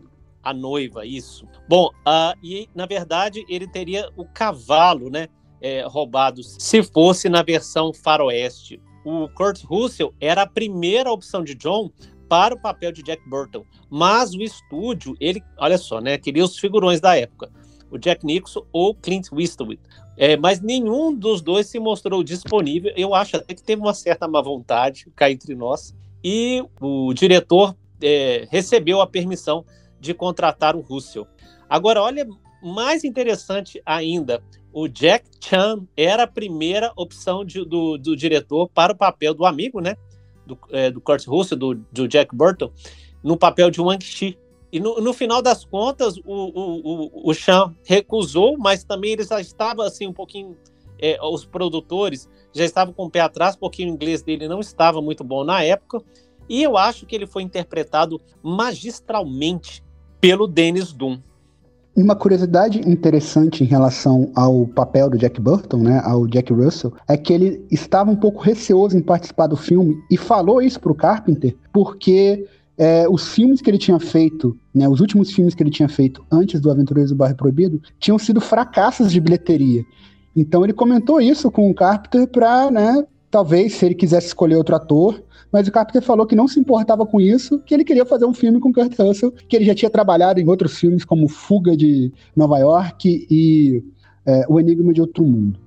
A 0.43 0.53
noiva, 0.53 1.03
isso. 1.03 1.47
Bom, 1.67 1.87
uh, 1.87 2.37
e 2.43 2.69
na 2.75 2.85
verdade 2.85 3.43
ele 3.49 3.67
teria 3.67 4.11
o 4.15 4.25
cavalo, 4.25 5.09
né? 5.09 5.27
É, 5.59 5.83
roubado 5.87 6.43
se 6.43 6.83
fosse 6.83 7.29
na 7.29 7.41
versão 7.41 7.91
faroeste. 7.93 8.79
O 9.03 9.27
Kurt 9.29 9.63
Russell 9.63 10.13
era 10.19 10.43
a 10.43 10.47
primeira 10.47 11.11
opção 11.11 11.43
de 11.43 11.55
John 11.55 11.89
para 12.31 12.55
o 12.55 12.57
papel 12.57 12.93
de 12.93 13.03
Jack 13.03 13.27
Burton. 13.27 13.65
Mas 13.89 14.33
o 14.33 14.41
estúdio, 14.41 15.17
ele, 15.19 15.43
olha 15.57 15.77
só, 15.77 15.99
né, 15.99 16.17
queria 16.17 16.45
os 16.45 16.57
figurões 16.57 17.01
da 17.01 17.17
época, 17.17 17.51
o 17.91 17.97
Jack 17.97 18.25
Nicholson 18.25 18.65
ou 18.71 18.95
Clint 18.95 19.27
Eastwood. 19.37 19.81
É, 20.15 20.37
mas 20.37 20.61
nenhum 20.61 21.13
dos 21.13 21.41
dois 21.41 21.67
se 21.67 21.77
mostrou 21.77 22.23
disponível. 22.23 22.93
Eu 22.95 23.13
acho 23.13 23.35
até 23.35 23.53
que 23.53 23.61
teve 23.61 23.81
uma 23.81 23.93
certa 23.93 24.29
má 24.29 24.41
vontade 24.41 25.07
cá 25.13 25.29
entre 25.29 25.55
nós. 25.55 25.93
E 26.23 26.63
o 26.79 27.13
diretor 27.13 27.75
é, 28.01 28.47
recebeu 28.49 29.01
a 29.01 29.07
permissão 29.07 29.65
de 29.99 30.13
contratar 30.13 30.73
o 30.73 30.79
Russell. 30.79 31.27
Agora, 31.67 32.01
olha, 32.01 32.25
mais 32.63 33.03
interessante 33.03 33.81
ainda, 33.85 34.41
o 34.71 34.87
Jack 34.87 35.25
Chan 35.41 35.85
era 35.97 36.23
a 36.23 36.27
primeira 36.27 36.93
opção 36.95 37.43
de, 37.43 37.65
do, 37.65 37.97
do 37.97 38.15
diretor 38.15 38.69
para 38.69 38.93
o 38.93 38.97
papel 38.97 39.33
do 39.33 39.45
amigo, 39.45 39.81
né? 39.81 39.97
Do, 40.55 40.59
é, 40.71 40.91
do 40.91 41.01
Kurt 41.01 41.25
Russell, 41.27 41.57
do, 41.57 41.75
do, 41.91 42.07
Jack 42.07 42.35
Burton, 42.35 42.71
no 43.23 43.37
papel 43.37 43.69
de 43.69 43.81
Wang-Chi. 43.81 44.37
E 44.71 44.79
no, 44.79 45.01
no, 45.01 45.13
final 45.13 45.41
das 45.41 45.65
contas, 45.65 46.17
o, 46.17 46.21
o, 46.25 47.09
o, 47.25 47.29
o 47.29 47.33
Chan 47.33 47.75
recusou, 47.83 48.57
mas 48.57 48.83
também 48.83 49.11
ele 49.11 49.23
já 49.23 49.41
estava 49.41 49.85
assim 49.85 50.07
um 50.07 50.13
pouquinho. 50.13 50.57
É, 51.03 51.17
os 51.21 51.45
produtores 51.45 52.29
já 52.53 52.63
estava 52.63 52.93
com 52.93 53.05
o 53.05 53.09
pé 53.09 53.21
atrás, 53.21 53.55
porque 53.55 53.83
o 53.83 53.87
inglês 53.87 54.21
dele 54.21 54.47
não 54.47 54.59
estava 54.59 55.01
muito 55.01 55.23
bom 55.23 55.43
na 55.43 55.63
época. 55.63 56.01
E 56.47 56.61
eu 56.61 56.77
acho 56.77 57.05
que 57.05 57.15
ele 57.15 57.25
foi 57.25 57.43
interpretado 57.43 58.21
magistralmente 58.43 59.83
pelo 60.19 60.47
Dennis 60.47 60.93
Doom. 60.93 61.19
Uma 61.93 62.15
curiosidade 62.15 62.79
interessante 62.89 63.65
em 63.65 63.67
relação 63.67 64.31
ao 64.33 64.65
papel 64.65 65.09
do 65.09 65.17
Jack 65.17 65.41
Burton, 65.41 65.77
né, 65.77 66.01
ao 66.05 66.25
Jack 66.25 66.53
Russell, 66.53 66.93
é 67.05 67.17
que 67.17 67.33
ele 67.33 67.65
estava 67.69 68.09
um 68.09 68.15
pouco 68.15 68.41
receoso 68.41 68.97
em 68.97 69.01
participar 69.01 69.47
do 69.47 69.57
filme 69.57 70.01
e 70.09 70.15
falou 70.15 70.61
isso 70.61 70.79
para 70.79 70.91
o 70.91 70.95
Carpenter 70.95 71.53
porque 71.73 72.47
é, 72.77 73.07
os 73.09 73.33
filmes 73.33 73.61
que 73.61 73.69
ele 73.69 73.77
tinha 73.77 73.99
feito, 73.99 74.57
né, 74.73 74.87
os 74.87 75.01
últimos 75.01 75.31
filmes 75.31 75.53
que 75.53 75.61
ele 75.61 75.69
tinha 75.69 75.89
feito 75.89 76.25
antes 76.31 76.61
do 76.61 76.71
Aventureiros 76.71 77.11
do 77.11 77.17
Bairro 77.17 77.35
Proibido, 77.35 77.81
tinham 77.99 78.17
sido 78.17 78.39
fracassos 78.39 79.11
de 79.11 79.19
bilheteria. 79.19 79.83
Então 80.33 80.63
ele 80.63 80.71
comentou 80.71 81.19
isso 81.19 81.51
com 81.51 81.69
o 81.69 81.75
Carpenter 81.75 82.25
para, 82.25 82.71
né, 82.71 83.05
talvez 83.31 83.73
se 83.73 83.85
ele 83.85 83.95
quisesse 83.95 84.27
escolher 84.27 84.57
outro 84.57 84.75
ator, 84.75 85.23
mas 85.51 85.67
o 85.67 85.71
Carpenter 85.71 86.01
falou 86.01 86.25
que 86.27 86.35
não 86.35 86.47
se 86.47 86.59
importava 86.59 87.05
com 87.05 87.19
isso, 87.19 87.59
que 87.59 87.73
ele 87.73 87.83
queria 87.83 88.05
fazer 88.05 88.25
um 88.25 88.33
filme 88.33 88.59
com 88.59 88.71
Kurt 88.71 88.97
Russell, 88.99 89.31
que 89.31 89.55
ele 89.55 89.65
já 89.65 89.73
tinha 89.73 89.89
trabalhado 89.89 90.39
em 90.39 90.47
outros 90.47 90.77
filmes 90.77 91.05
como 91.05 91.27
Fuga 91.27 91.75
de 91.75 92.11
Nova 92.35 92.59
York 92.59 93.27
e 93.29 93.83
é, 94.25 94.45
O 94.47 94.59
Enigma 94.59 94.93
de 94.93 95.01
Outro 95.01 95.23
Mundo. 95.25 95.59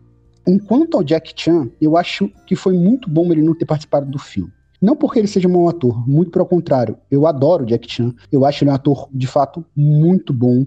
Enquanto 0.47 0.97
ao 0.97 1.03
Jack 1.03 1.33
Chan, 1.35 1.71
eu 1.81 1.97
acho 1.97 2.31
que 2.47 2.55
foi 2.55 2.75
muito 2.75 3.09
bom 3.09 3.33
ele 3.33 3.43
não 3.43 3.55
ter 3.55 3.65
participado 3.65 4.11
do 4.11 4.19
filme. 4.19 4.53
Não 4.81 4.95
porque 4.95 5.19
ele 5.19 5.27
seja 5.27 5.49
um 5.49 5.53
bom 5.53 5.67
ator, 5.67 6.07
muito 6.07 6.31
pelo 6.31 6.45
contrário. 6.45 6.99
Eu 7.11 7.27
adoro 7.27 7.65
Jack 7.65 7.91
Chan. 7.91 8.15
Eu 8.31 8.45
acho 8.45 8.63
ele 8.63 8.71
um 8.71 8.75
ator, 8.75 9.09
de 9.11 9.27
fato, 9.27 9.65
muito 9.75 10.35
bom. 10.35 10.67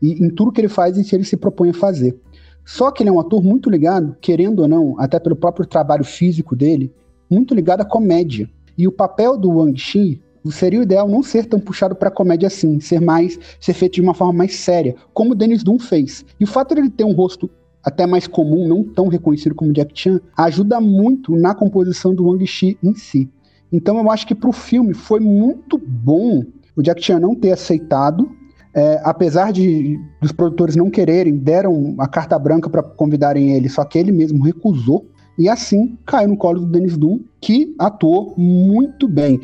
E 0.00 0.12
em 0.12 0.30
tudo 0.30 0.50
que 0.50 0.62
ele 0.62 0.68
faz 0.68 0.96
e 0.96 1.04
se 1.04 1.14
ele 1.14 1.24
se 1.24 1.36
propõe 1.36 1.68
a 1.68 1.74
fazer. 1.74 2.18
Só 2.64 2.90
que 2.90 3.02
ele 3.02 3.10
é 3.10 3.12
um 3.12 3.20
ator 3.20 3.42
muito 3.42 3.68
ligado, 3.68 4.16
querendo 4.20 4.60
ou 4.60 4.68
não, 4.68 4.94
até 4.98 5.18
pelo 5.18 5.36
próprio 5.36 5.66
trabalho 5.66 6.04
físico 6.04 6.54
dele, 6.54 6.92
muito 7.28 7.54
ligado 7.54 7.80
à 7.80 7.84
comédia. 7.84 8.48
E 8.76 8.86
o 8.86 8.92
papel 8.92 9.36
do 9.36 9.50
Wang 9.50 9.78
Xi 9.78 10.20
seria 10.50 10.80
o 10.80 10.82
ideal 10.82 11.08
não 11.08 11.22
ser 11.22 11.46
tão 11.46 11.60
puxado 11.60 11.94
para 11.94 12.10
comédia 12.10 12.46
assim, 12.46 12.80
ser 12.80 13.00
mais, 13.00 13.38
ser 13.60 13.74
feito 13.74 13.94
de 13.94 14.00
uma 14.00 14.14
forma 14.14 14.32
mais 14.32 14.54
séria, 14.54 14.94
como 15.12 15.32
o 15.32 15.34
Dennis 15.34 15.62
Dun 15.62 15.78
fez. 15.78 16.24
E 16.38 16.44
o 16.44 16.46
fato 16.46 16.74
de 16.74 16.80
ele 16.80 16.90
ter 16.90 17.04
um 17.04 17.12
rosto 17.12 17.50
até 17.82 18.06
mais 18.06 18.26
comum, 18.26 18.68
não 18.68 18.84
tão 18.84 19.08
reconhecido 19.08 19.54
como 19.54 19.72
Jack 19.72 19.92
Chan, 19.98 20.20
ajuda 20.36 20.80
muito 20.80 21.36
na 21.36 21.54
composição 21.54 22.14
do 22.14 22.26
Wang 22.26 22.46
Xi 22.46 22.78
em 22.82 22.94
si. 22.94 23.28
Então 23.72 23.98
eu 23.98 24.10
acho 24.10 24.26
que 24.26 24.34
para 24.34 24.50
o 24.50 24.52
filme 24.52 24.94
foi 24.94 25.20
muito 25.20 25.78
bom 25.78 26.44
o 26.76 26.82
Jack 26.82 27.02
Chan 27.02 27.20
não 27.20 27.34
ter 27.34 27.52
aceitado, 27.52 28.30
é, 28.74 29.00
apesar 29.04 29.52
de 29.52 29.98
dos 30.20 30.32
produtores 30.32 30.76
não 30.76 30.90
quererem, 30.90 31.36
deram 31.36 31.94
a 31.98 32.06
carta 32.06 32.38
branca 32.38 32.70
para 32.70 32.82
convidarem 32.82 33.52
ele, 33.52 33.68
só 33.68 33.84
que 33.84 33.98
ele 33.98 34.12
mesmo 34.12 34.44
recusou. 34.44 35.06
E 35.38 35.48
assim 35.48 35.98
caiu 36.04 36.28
no 36.28 36.36
colo 36.36 36.60
do 36.60 36.66
Dennis 36.66 36.96
Doom, 36.96 37.20
que 37.40 37.74
atuou 37.78 38.34
muito 38.36 39.08
bem. 39.08 39.40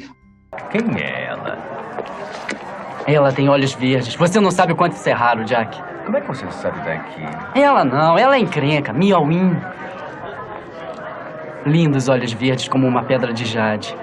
Quem 0.70 0.82
é 1.00 1.26
ela? 1.26 1.58
Ela 3.06 3.32
tem 3.32 3.48
olhos 3.48 3.72
verdes. 3.72 4.14
Você 4.14 4.40
não 4.40 4.50
sabe 4.50 4.72
o 4.72 4.76
quanto 4.76 4.92
isso 4.92 5.08
é 5.08 5.12
raro, 5.12 5.44
Jack. 5.44 5.80
Como 6.04 6.16
é 6.16 6.20
que 6.20 6.28
você 6.28 6.44
sabe 6.50 6.78
daqui? 6.84 7.22
Ela 7.54 7.84
não, 7.84 8.18
ela 8.18 8.36
é 8.36 8.38
encrenca, 8.38 8.92
miauim. 8.92 9.56
Lindos 11.64 12.08
olhos 12.08 12.32
verdes 12.32 12.68
como 12.68 12.86
uma 12.86 13.02
pedra 13.02 13.32
de 13.32 13.44
jade. 13.44 13.96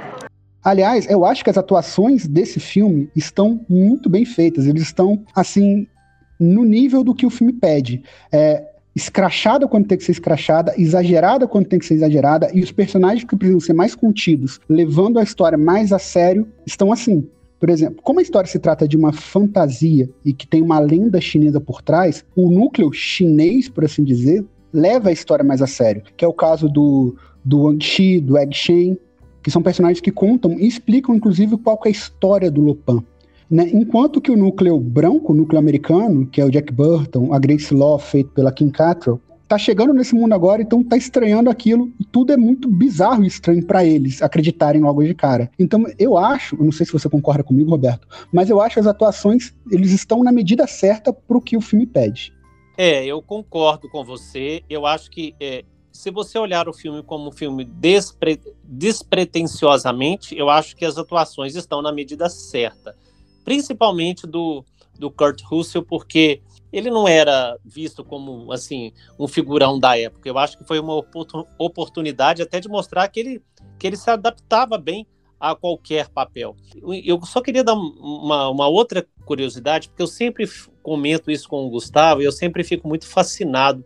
Aliás, 0.64 1.10
eu 1.10 1.26
acho 1.26 1.44
que 1.44 1.50
as 1.50 1.58
atuações 1.58 2.26
desse 2.26 2.60
filme 2.60 3.10
estão 3.16 3.60
muito 3.68 4.10
bem 4.10 4.24
feitas. 4.24 4.66
Eles 4.66 4.84
estão, 4.84 5.24
assim, 5.36 5.88
no 6.40 6.64
nível 6.64 7.04
do 7.04 7.14
que 7.14 7.26
o 7.26 7.30
filme 7.30 7.52
pede. 7.52 8.02
É, 8.32 8.64
escrachada 8.96 9.68
quando 9.68 9.88
tem 9.88 9.98
que 9.98 10.04
ser 10.04 10.12
escrachada, 10.12 10.74
exagerada 10.78 11.48
quando 11.48 11.66
tem 11.66 11.80
que 11.80 11.86
ser 11.86 11.96
exagerada, 11.96 12.50
e 12.54 12.62
os 12.62 12.72
personagens 12.72 13.24
que 13.24 13.36
precisam 13.36 13.60
ser 13.60 13.74
mais 13.74 13.96
contidos, 13.96 14.60
levando 14.70 15.20
a 15.20 15.24
história 15.24 15.58
mais 15.58 15.92
a 15.92 16.00
sério, 16.00 16.48
estão 16.66 16.92
assim. 16.92 17.28
Por 17.60 17.70
exemplo, 17.70 18.02
como 18.04 18.20
a 18.20 18.22
história 18.22 18.50
se 18.50 18.60
trata 18.60 18.88
de 18.88 18.98
uma 18.98 19.14
fantasia 19.14 20.10
e 20.24 20.34
que 20.34 20.46
tem 20.46 20.62
uma 20.62 20.80
lenda 20.80 21.22
chinesa 21.22 21.62
por 21.62 21.82
trás, 21.82 22.26
o 22.36 22.52
núcleo 22.52 22.92
chinês, 22.92 23.70
por 23.70 23.86
assim 23.86 24.04
dizer, 24.04 24.46
leva 24.72 25.10
a 25.10 25.14
história 25.14 25.46
mais 25.46 25.62
a 25.62 25.68
sério, 25.68 26.04
que 26.18 26.26
é 26.26 26.28
o 26.28 26.34
caso 26.34 26.68
do, 26.68 27.16
do 27.44 27.64
Wang 27.64 27.84
Shi, 27.84 28.20
do 28.20 28.38
Egg 28.38 28.54
Shen, 28.54 28.98
que 29.44 29.52
são 29.52 29.62
personagens 29.62 30.00
que 30.00 30.12
contam 30.12 30.58
e 30.60 30.66
explicam, 30.66 31.14
inclusive, 31.14 31.58
qual 31.58 31.80
é 31.86 31.90
a 31.90 31.92
história 31.92 32.50
do 32.50 32.62
Lupin. 32.62 33.04
Né? 33.52 33.70
Enquanto 33.74 34.22
que 34.22 34.32
o 34.32 34.38
núcleo 34.38 34.80
branco, 34.80 35.34
o 35.34 35.36
núcleo 35.36 35.60
americano, 35.60 36.26
que 36.26 36.42
é 36.42 36.46
o 36.46 36.50
Jack 36.50 36.72
Burton, 36.72 37.34
a 37.34 37.40
Grace 37.40 37.74
Law, 37.74 38.00
feito 38.00 38.32
pela 38.32 38.52
Kim 38.52 38.70
Cattrall, 38.70 39.20
tá 39.48 39.58
chegando 39.58 39.94
nesse 39.94 40.16
mundo 40.16 40.34
agora, 40.34 40.62
então 40.62 40.84
tá 40.84 40.98
estranhando 40.98 41.50
aquilo, 41.50 41.92
e 42.00 42.04
tudo 42.06 42.34
é 42.34 42.38
muito 42.38 42.68
bizarro 42.68 43.24
e 43.24 43.28
estranho 43.28 43.64
para 43.64 43.86
eles 43.86 44.22
acreditarem 44.22 44.82
logo 44.82 45.04
de 45.04 45.14
cara. 45.14 45.52
Então 45.60 45.86
eu 46.00 46.18
acho, 46.18 46.56
eu 46.56 46.64
não 46.64 46.72
sei 46.72 46.86
se 46.86 46.94
você 46.94 47.08
concorda 47.08 47.44
comigo, 47.44 47.70
Roberto, 47.70 48.08
mas 48.32 48.50
eu 48.50 48.60
acho 48.60 48.76
que 48.76 48.80
as 48.80 48.88
atuações, 48.88 49.54
eles 49.70 49.92
estão 49.92 50.24
na 50.24 50.32
medida 50.32 50.66
certa 50.66 51.14
pro 51.14 51.42
que 51.42 51.56
o 51.56 51.62
filme 51.62 51.86
pede. 51.86 52.34
É, 52.76 53.06
eu 53.06 53.22
concordo 53.22 53.88
com 53.88 54.04
você. 54.04 54.64
Eu 54.68 54.86
acho 54.86 55.12
que 55.12 55.36
é, 55.40 55.64
se 55.94 56.10
você 56.10 56.40
olhar 56.40 56.68
o 56.68 56.74
filme 56.74 57.04
como 57.04 57.30
um 57.30 57.32
filme 57.32 57.64
despre, 57.64 58.42
despretensiosamente, 58.64 60.36
eu 60.36 60.50
acho 60.50 60.76
que 60.76 60.84
as 60.84 60.98
atuações 60.98 61.56
estão 61.56 61.84
na 61.84 61.92
medida 61.92 62.28
certa. 62.30 62.98
Principalmente 63.46 64.26
do, 64.26 64.66
do 64.98 65.12
Kurt 65.12 65.44
Russell, 65.44 65.84
porque 65.84 66.42
ele 66.72 66.90
não 66.90 67.08
era 67.08 67.56
visto 67.64 68.04
como 68.04 68.52
assim 68.52 68.92
um 69.20 69.28
figurão 69.28 69.80
da 69.80 69.96
época. 69.98 70.28
Eu 70.28 70.40
acho 70.40 70.58
que 70.58 70.66
foi 70.66 70.80
uma 70.80 71.00
oportunidade 71.60 72.42
até 72.42 72.60
de 72.60 72.68
mostrar 72.68 73.08
que 73.08 73.20
ele, 73.20 73.44
que 73.78 73.86
ele 73.86 73.96
se 73.96 74.10
adaptava 74.10 74.80
bem 74.80 75.06
a 75.40 75.54
qualquer 75.56 76.10
papel. 76.10 76.56
Eu 77.06 77.24
só 77.24 77.40
queria 77.40 77.64
dar 77.64 77.76
uma, 77.76 78.50
uma 78.50 78.68
outra 78.68 79.06
curiosidade, 79.26 79.90
porque 79.90 80.02
eu 80.02 80.08
sempre 80.08 80.50
comento 80.82 81.30
isso 81.30 81.48
com 81.48 81.64
o 81.66 81.70
Gustavo 81.70 82.22
e 82.22 82.26
eu 82.26 82.32
sempre 82.32 82.64
fico 82.64 82.88
muito 82.88 83.06
fascinado 83.06 83.86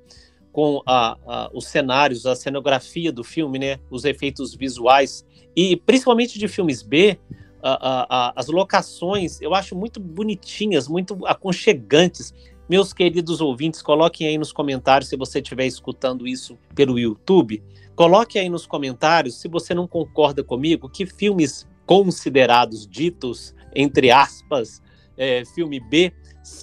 com 0.58 0.82
a, 0.88 1.16
a, 1.28 1.52
os 1.54 1.66
cenários, 1.66 2.26
a 2.26 2.36
cenografia 2.36 3.12
do 3.12 3.24
filme, 3.24 3.60
né, 3.60 3.78
os 3.92 4.06
efeitos 4.06 4.56
visuais 4.56 5.24
e 5.56 5.78
principalmente 5.78 6.40
de 6.40 6.48
filmes 6.48 6.82
B, 6.82 7.20
a, 7.62 8.34
as 8.36 8.48
locações 8.48 9.40
eu 9.40 9.54
acho 9.54 9.76
muito 9.76 10.00
bonitinhas, 10.00 10.88
muito 10.88 11.28
aconchegantes. 11.28 12.34
Meus 12.68 12.92
queridos 12.92 13.40
ouvintes, 13.40 13.84
coloquem 13.84 14.30
aí 14.30 14.38
nos 14.40 14.52
comentários 14.52 15.12
se 15.12 15.16
você 15.16 15.42
estiver 15.42 15.68
escutando 15.68 16.28
isso 16.28 16.58
pelo 16.74 16.98
YouTube. 16.98 17.62
Coloque 17.96 18.40
aí 18.40 18.50
nos 18.50 18.66
comentários 18.66 19.36
se 19.40 19.48
você 19.48 19.76
não 19.76 19.88
concorda 19.88 20.44
comigo 20.44 20.90
que 20.90 21.06
filmes 21.06 21.68
considerados 21.86 22.88
ditos 22.88 23.54
entre 23.76 24.10
aspas 24.10 24.82
é, 25.16 25.46
filme 25.54 25.80
B 25.80 26.12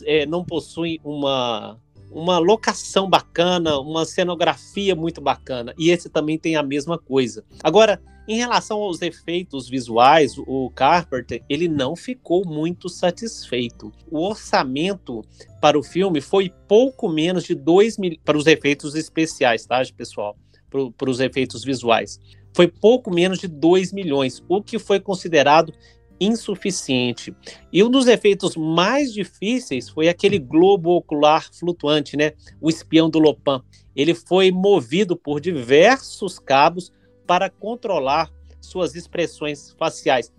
é, 0.04 0.26
não 0.26 0.44
possuem 0.44 0.98
uma 1.04 1.80
uma 2.10 2.38
locação 2.38 3.08
bacana, 3.08 3.78
uma 3.78 4.04
cenografia 4.04 4.94
muito 4.94 5.20
bacana. 5.20 5.74
E 5.78 5.90
esse 5.90 6.08
também 6.08 6.38
tem 6.38 6.56
a 6.56 6.62
mesma 6.62 6.98
coisa. 6.98 7.44
Agora, 7.62 8.00
em 8.26 8.36
relação 8.36 8.78
aos 8.78 9.02
efeitos 9.02 9.68
visuais, 9.68 10.38
o 10.38 10.70
Carpenter 10.70 11.42
ele 11.48 11.68
não 11.68 11.94
ficou 11.94 12.46
muito 12.46 12.88
satisfeito. 12.88 13.92
O 14.10 14.26
orçamento 14.26 15.22
para 15.60 15.78
o 15.78 15.82
filme 15.82 16.20
foi 16.20 16.50
pouco 16.66 17.08
menos 17.08 17.44
de 17.44 17.54
2 17.54 17.98
mil 17.98 18.16
para 18.24 18.38
os 18.38 18.46
efeitos 18.46 18.94
especiais, 18.94 19.66
tá, 19.66 19.82
pessoal? 19.94 20.36
Para, 20.70 20.90
para 20.92 21.10
os 21.10 21.20
efeitos 21.20 21.62
visuais. 21.62 22.18
Foi 22.54 22.68
pouco 22.68 23.12
menos 23.12 23.40
de 23.40 23.48
2 23.48 23.92
milhões, 23.92 24.42
o 24.48 24.62
que 24.62 24.78
foi 24.78 25.00
considerado 25.00 25.72
insuficiente. 26.20 27.34
E 27.72 27.82
um 27.82 27.90
dos 27.90 28.06
efeitos 28.06 28.56
mais 28.56 29.12
difíceis 29.12 29.88
foi 29.88 30.08
aquele 30.08 30.38
globo 30.38 30.90
ocular 30.90 31.48
flutuante, 31.52 32.16
né? 32.16 32.32
O 32.60 32.68
espião 32.68 33.10
do 33.10 33.18
Lopan. 33.18 33.62
Ele 33.94 34.14
foi 34.14 34.50
movido 34.50 35.16
por 35.16 35.40
diversos 35.40 36.38
cabos 36.38 36.92
para 37.26 37.50
controlar 37.50 38.30
suas 38.60 38.94
expressões 38.94 39.74
faciais. 39.78 40.32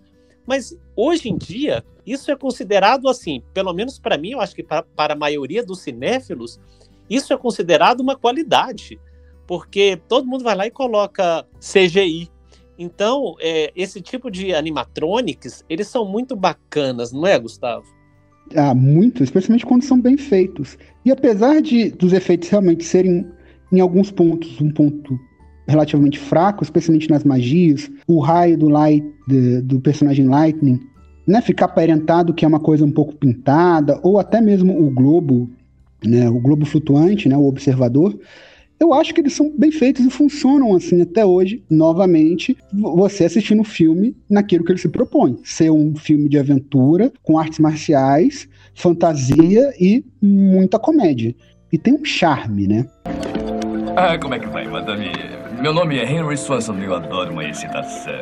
Mas 0.46 0.76
hoje 0.94 1.28
em 1.28 1.36
dia, 1.36 1.84
isso 2.06 2.30
é 2.30 2.36
considerado 2.36 3.08
assim, 3.08 3.42
pelo 3.52 3.72
menos 3.72 3.98
para 3.98 4.16
mim, 4.16 4.32
eu 4.32 4.40
acho 4.40 4.54
que 4.54 4.62
para, 4.62 4.82
para 4.82 5.14
a 5.14 5.18
maioria 5.18 5.64
dos 5.64 5.80
cinéfilos, 5.80 6.60
isso 7.10 7.32
é 7.32 7.36
considerado 7.36 8.00
uma 8.00 8.16
qualidade, 8.16 9.00
porque 9.46 10.00
todo 10.08 10.26
mundo 10.26 10.44
vai 10.44 10.54
lá 10.54 10.66
e 10.66 10.70
coloca 10.70 11.46
CGI 11.58 12.30
então, 12.78 13.34
é, 13.40 13.72
esse 13.74 14.00
tipo 14.00 14.30
de 14.30 14.54
animatronics, 14.54 15.64
eles 15.68 15.88
são 15.88 16.04
muito 16.04 16.36
bacanas, 16.36 17.12
não 17.12 17.26
é, 17.26 17.38
Gustavo? 17.38 17.84
Ah, 18.54 18.74
muito, 18.74 19.24
especialmente 19.24 19.66
quando 19.66 19.82
são 19.82 20.00
bem 20.00 20.16
feitos. 20.16 20.78
E 21.04 21.10
apesar 21.10 21.60
de 21.60 21.90
dos 21.90 22.12
efeitos 22.12 22.48
realmente 22.48 22.84
serem, 22.84 23.26
em 23.72 23.80
alguns 23.80 24.10
pontos, 24.10 24.60
um 24.60 24.70
ponto 24.70 25.18
relativamente 25.66 26.18
fraco, 26.18 26.62
especialmente 26.62 27.10
nas 27.10 27.24
magias, 27.24 27.90
o 28.06 28.20
raio 28.20 28.56
do, 28.56 28.68
light, 28.68 29.04
de, 29.26 29.60
do 29.62 29.80
personagem 29.80 30.26
Lightning, 30.26 30.80
né, 31.26 31.40
ficar 31.42 31.66
aparentado 31.66 32.32
que 32.32 32.44
é 32.44 32.48
uma 32.48 32.60
coisa 32.60 32.84
um 32.84 32.90
pouco 32.90 33.16
pintada, 33.16 33.98
ou 34.02 34.18
até 34.18 34.40
mesmo 34.40 34.80
o 34.80 34.90
globo, 34.90 35.50
né, 36.04 36.28
o 36.30 36.38
globo 36.38 36.64
flutuante, 36.64 37.28
né, 37.28 37.36
o 37.36 37.46
observador, 37.46 38.16
eu 38.78 38.92
acho 38.92 39.14
que 39.14 39.20
eles 39.20 39.32
são 39.32 39.50
bem 39.56 39.72
feitos 39.72 40.04
e 40.04 40.10
funcionam 40.10 40.74
assim 40.76 41.00
até 41.00 41.24
hoje, 41.24 41.62
novamente, 41.70 42.56
você 42.72 43.24
assistindo 43.24 43.60
o 43.60 43.64
filme 43.64 44.14
naquilo 44.28 44.64
que 44.64 44.72
ele 44.72 44.78
se 44.78 44.88
propõe. 44.88 45.38
Ser 45.44 45.70
um 45.70 45.94
filme 45.96 46.28
de 46.28 46.38
aventura, 46.38 47.12
com 47.22 47.38
artes 47.38 47.58
marciais, 47.58 48.48
fantasia 48.74 49.72
e 49.80 50.04
muita 50.20 50.78
comédia. 50.78 51.34
E 51.72 51.78
tem 51.78 51.94
um 51.94 52.04
charme, 52.04 52.66
né? 52.66 52.86
Ah, 53.96 54.18
como 54.18 54.34
é 54.34 54.38
que 54.38 54.46
vai, 54.46 54.66
madame? 54.68 55.10
Meu 55.60 55.72
nome 55.72 55.98
é 55.98 56.04
Henry 56.04 56.36
Swanson 56.36 56.78
e 56.78 56.84
eu 56.84 56.94
adoro 56.94 57.32
uma 57.32 57.44
excitação. 57.44 58.12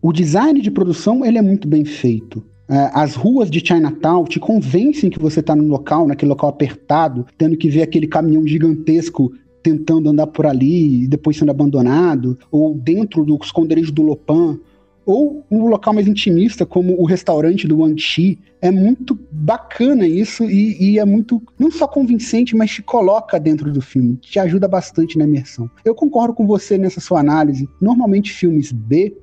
O 0.00 0.12
design 0.12 0.60
de 0.60 0.70
produção, 0.70 1.24
ele 1.24 1.38
é 1.38 1.42
muito 1.42 1.66
bem 1.66 1.84
feito. 1.84 2.44
É, 2.72 2.90
as 2.94 3.14
ruas 3.14 3.50
de 3.50 3.60
Chinatown 3.60 4.24
te 4.24 4.40
convencem 4.40 5.10
que 5.10 5.18
você 5.18 5.40
está 5.40 5.54
num 5.54 5.68
local, 5.68 6.06
naquele 6.06 6.30
local 6.30 6.48
apertado, 6.48 7.26
tendo 7.36 7.54
que 7.54 7.68
ver 7.68 7.82
aquele 7.82 8.06
caminhão 8.06 8.46
gigantesco 8.46 9.30
tentando 9.62 10.08
andar 10.08 10.28
por 10.28 10.46
ali 10.46 11.04
e 11.04 11.06
depois 11.06 11.36
sendo 11.36 11.50
abandonado, 11.50 12.38
ou 12.50 12.74
dentro 12.74 13.26
do 13.26 13.36
esconderijo 13.36 13.92
do 13.92 14.00
Lopan, 14.00 14.58
ou 15.04 15.44
um 15.50 15.66
local 15.66 15.92
mais 15.92 16.08
intimista, 16.08 16.64
como 16.64 16.98
o 16.98 17.04
restaurante 17.04 17.68
do 17.68 17.80
Wang 17.80 18.00
Chi. 18.00 18.38
É 18.62 18.70
muito 18.70 19.18
bacana 19.30 20.06
isso 20.06 20.44
e, 20.44 20.92
e, 20.92 20.98
é 20.98 21.04
muito, 21.04 21.42
não 21.58 21.70
só 21.70 21.86
convincente, 21.86 22.56
mas 22.56 22.70
te 22.70 22.80
coloca 22.80 23.38
dentro 23.38 23.70
do 23.70 23.82
filme, 23.82 24.16
te 24.16 24.38
ajuda 24.38 24.66
bastante 24.66 25.18
na 25.18 25.24
imersão. 25.24 25.70
Eu 25.84 25.94
concordo 25.94 26.32
com 26.32 26.46
você 26.46 26.78
nessa 26.78 27.00
sua 27.00 27.20
análise. 27.20 27.68
Normalmente, 27.82 28.32
filmes 28.32 28.72
B, 28.72 29.14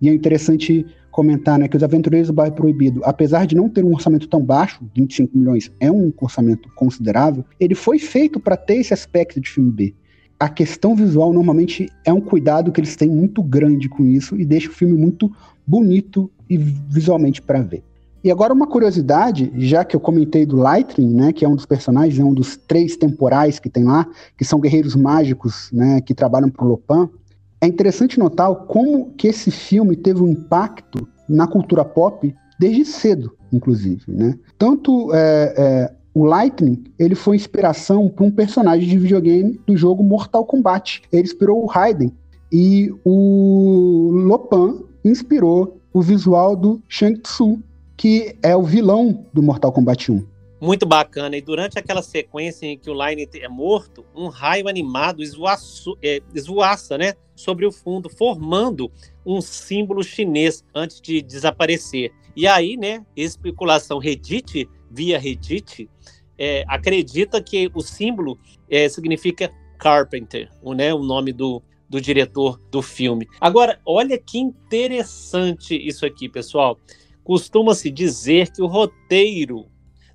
e 0.00 0.08
é 0.08 0.14
interessante 0.14 0.86
comentar 1.14 1.56
né, 1.60 1.68
que 1.68 1.76
Os 1.76 1.82
Aventureiros 1.84 2.26
do 2.26 2.34
Bairro 2.34 2.56
Proibido, 2.56 3.00
apesar 3.04 3.46
de 3.46 3.54
não 3.54 3.68
ter 3.68 3.84
um 3.84 3.92
orçamento 3.92 4.26
tão 4.26 4.42
baixo, 4.42 4.84
25 4.96 5.38
milhões 5.38 5.70
é 5.78 5.88
um 5.88 6.12
orçamento 6.20 6.68
considerável, 6.74 7.44
ele 7.60 7.76
foi 7.76 8.00
feito 8.00 8.40
para 8.40 8.56
ter 8.56 8.78
esse 8.78 8.92
aspecto 8.92 9.40
de 9.40 9.48
filme 9.48 9.70
B. 9.70 9.94
A 10.40 10.48
questão 10.48 10.96
visual 10.96 11.32
normalmente 11.32 11.88
é 12.04 12.12
um 12.12 12.20
cuidado 12.20 12.72
que 12.72 12.80
eles 12.80 12.96
têm 12.96 13.08
muito 13.08 13.44
grande 13.44 13.88
com 13.88 14.04
isso 14.04 14.36
e 14.36 14.44
deixa 14.44 14.68
o 14.68 14.72
filme 14.72 14.94
muito 14.94 15.30
bonito 15.64 16.28
e 16.50 16.56
visualmente 16.56 17.40
para 17.40 17.62
ver. 17.62 17.84
E 18.24 18.28
agora 18.28 18.52
uma 18.52 18.66
curiosidade, 18.66 19.52
já 19.54 19.84
que 19.84 19.94
eu 19.94 20.00
comentei 20.00 20.44
do 20.44 20.56
Lightning, 20.56 21.14
né, 21.14 21.32
que 21.32 21.44
é 21.44 21.48
um 21.48 21.54
dos 21.54 21.66
personagens, 21.66 22.18
é 22.18 22.24
um 22.24 22.34
dos 22.34 22.56
três 22.56 22.96
temporais 22.96 23.60
que 23.60 23.70
tem 23.70 23.84
lá, 23.84 24.04
que 24.36 24.44
são 24.44 24.58
guerreiros 24.58 24.96
mágicos, 24.96 25.70
né, 25.72 26.00
que 26.00 26.12
trabalham 26.12 26.50
para 26.50 26.64
o 26.64 26.68
Lopan. 26.68 27.08
É 27.60 27.66
interessante 27.66 28.18
notar 28.18 28.54
como 28.66 29.10
que 29.12 29.28
esse 29.28 29.50
filme 29.50 29.96
teve 29.96 30.22
um 30.22 30.28
impacto 30.28 31.08
na 31.28 31.46
cultura 31.46 31.84
pop 31.84 32.34
desde 32.58 32.84
cedo, 32.84 33.36
inclusive, 33.52 34.02
né? 34.08 34.38
Tanto 34.58 35.12
é, 35.14 35.54
é, 35.56 35.94
o 36.12 36.24
Lightning, 36.24 36.84
ele 36.98 37.14
foi 37.14 37.36
inspiração 37.36 38.08
para 38.08 38.24
um 38.24 38.30
personagem 38.30 38.88
de 38.88 38.98
videogame 38.98 39.60
do 39.66 39.76
jogo 39.76 40.02
Mortal 40.02 40.44
Kombat. 40.44 41.02
Ele 41.12 41.22
inspirou 41.22 41.62
o 41.62 41.66
Raiden 41.66 42.12
e 42.52 42.94
o 43.04 44.10
Lopan 44.12 44.82
inspirou 45.04 45.80
o 45.92 46.00
visual 46.00 46.54
do 46.54 46.80
Shang 46.88 47.18
Tsung, 47.20 47.60
que 47.96 48.36
é 48.42 48.54
o 48.54 48.62
vilão 48.62 49.24
do 49.32 49.42
Mortal 49.42 49.72
Kombat 49.72 50.12
1 50.12 50.34
muito 50.64 50.86
bacana. 50.86 51.36
E 51.36 51.42
durante 51.42 51.78
aquela 51.78 52.02
sequência 52.02 52.66
em 52.66 52.78
que 52.78 52.90
o 52.90 52.94
Line 52.94 53.28
é 53.34 53.48
morto, 53.48 54.04
um 54.14 54.28
raio 54.28 54.66
animado 54.66 55.22
esvoaço, 55.22 55.96
é, 56.02 56.22
esvoaça 56.34 56.96
né, 56.96 57.14
sobre 57.34 57.66
o 57.66 57.72
fundo, 57.72 58.08
formando 58.08 58.90
um 59.24 59.40
símbolo 59.40 60.02
chinês 60.02 60.64
antes 60.74 61.00
de 61.00 61.20
desaparecer. 61.22 62.12
E 62.36 62.46
aí, 62.46 62.76
né, 62.76 63.04
especulação 63.16 63.98
Reddit, 63.98 64.68
via 64.90 65.18
Reddit, 65.18 65.88
é, 66.36 66.64
acredita 66.68 67.42
que 67.42 67.70
o 67.74 67.80
símbolo 67.80 68.38
é, 68.68 68.88
significa 68.88 69.52
Carpenter, 69.78 70.50
o, 70.62 70.74
né, 70.74 70.92
o 70.92 71.02
nome 71.02 71.32
do, 71.32 71.62
do 71.88 72.00
diretor 72.00 72.60
do 72.70 72.82
filme. 72.82 73.28
Agora, 73.40 73.80
olha 73.84 74.18
que 74.18 74.38
interessante 74.38 75.76
isso 75.76 76.04
aqui, 76.04 76.28
pessoal. 76.28 76.78
Costuma-se 77.22 77.90
dizer 77.90 78.50
que 78.50 78.62
o 78.62 78.66
roteiro 78.66 79.66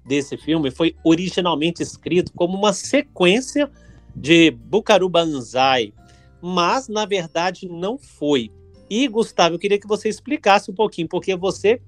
desse 0.05 0.38
filme 0.38 0.71
foi 0.71 0.95
originalmente 1.03 1.82
escrito 1.82 2.32
como 2.34 2.58
uma 2.58 2.73
sequência 2.73 3.69
de 4.15 4.51
Bukaru 4.51 5.08
Banzai, 5.08 5.93
mas 6.41 6.88
na 6.88 7.06
verdade 7.06 7.67
não 7.67 7.97
foi. 7.97 8.52
E 8.89 9.08
Gustavo, 9.08 9.56
eu 9.56 9.60
queria 9.60 9.80
que 9.80 9.88
você 9.88 10.10
explicasse 10.10 10.71
um 10.71 10.73
pouquinho, 10.73 11.08
porque 11.08 11.36
você 11.36 11.82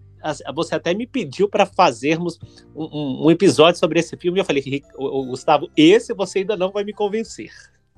você 0.53 0.75
até 0.75 0.93
me 0.93 1.07
pediu 1.07 1.49
para 1.49 1.65
fazermos 1.65 2.39
um, 2.75 3.25
um, 3.25 3.31
episódio 3.31 3.79
sobre 3.79 3.99
esse 3.99 4.15
filme. 4.15 4.37
E 4.37 4.41
eu 4.41 4.45
falei, 4.45 4.83
Gustavo, 4.95 5.67
esse 5.75 6.13
você 6.13 6.39
ainda 6.39 6.55
não 6.55 6.71
vai 6.71 6.83
me 6.83 6.93
convencer. 6.93 7.49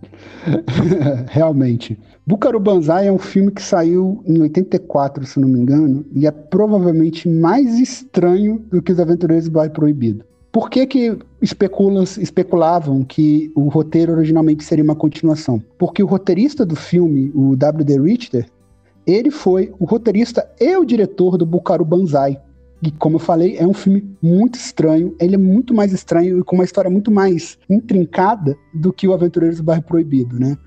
Realmente. 1.29 1.99
Bukaru 2.25 2.59
Banzai 2.59 3.07
é 3.07 3.11
um 3.11 3.19
filme 3.19 3.51
que 3.51 3.61
saiu 3.61 4.23
em 4.25 4.41
84, 4.41 5.25
se 5.25 5.39
não 5.39 5.47
me 5.47 5.59
engano, 5.59 6.05
e 6.13 6.25
é 6.25 6.31
provavelmente 6.31 7.27
mais 7.27 7.77
estranho 7.79 8.59
do 8.71 8.81
que 8.81 8.91
Os 8.91 8.99
Aventureiros 8.99 9.45
do 9.45 9.51
Bairro 9.51 9.73
Proibido. 9.73 10.25
Por 10.53 10.69
que, 10.69 10.85
que 10.85 11.17
especulavam 11.41 13.03
que 13.03 13.51
o 13.55 13.69
roteiro 13.69 14.11
originalmente 14.11 14.63
seria 14.63 14.83
uma 14.83 14.95
continuação? 14.95 15.59
Porque 15.79 16.03
o 16.03 16.05
roteirista 16.05 16.63
do 16.63 16.75
filme, 16.75 17.31
o 17.33 17.55
W.D. 17.55 17.99
Richter, 17.99 18.45
ele 19.07 19.31
foi 19.31 19.73
o 19.79 19.85
roteirista 19.85 20.47
e 20.61 20.77
o 20.77 20.85
diretor 20.85 21.39
do 21.39 21.45
Bukaru 21.45 21.83
Banzai, 21.83 22.39
e 22.83 22.91
como 22.91 23.15
eu 23.15 23.19
falei, 23.19 23.57
é 23.57 23.65
um 23.65 23.73
filme 23.73 24.07
muito 24.21 24.55
estranho. 24.55 25.15
Ele 25.19 25.35
é 25.35 25.37
muito 25.37 25.73
mais 25.73 25.91
estranho 25.93 26.37
e 26.37 26.43
com 26.43 26.55
uma 26.55 26.65
história 26.65 26.91
muito 26.91 27.09
mais 27.09 27.57
intrincada 27.69 28.55
do 28.73 28.91
que 28.91 29.07
o 29.07 29.13
Aventureiros 29.13 29.57
do 29.57 29.63
Bairro 29.63 29.83
Proibido, 29.83 30.37
né? 30.37 30.57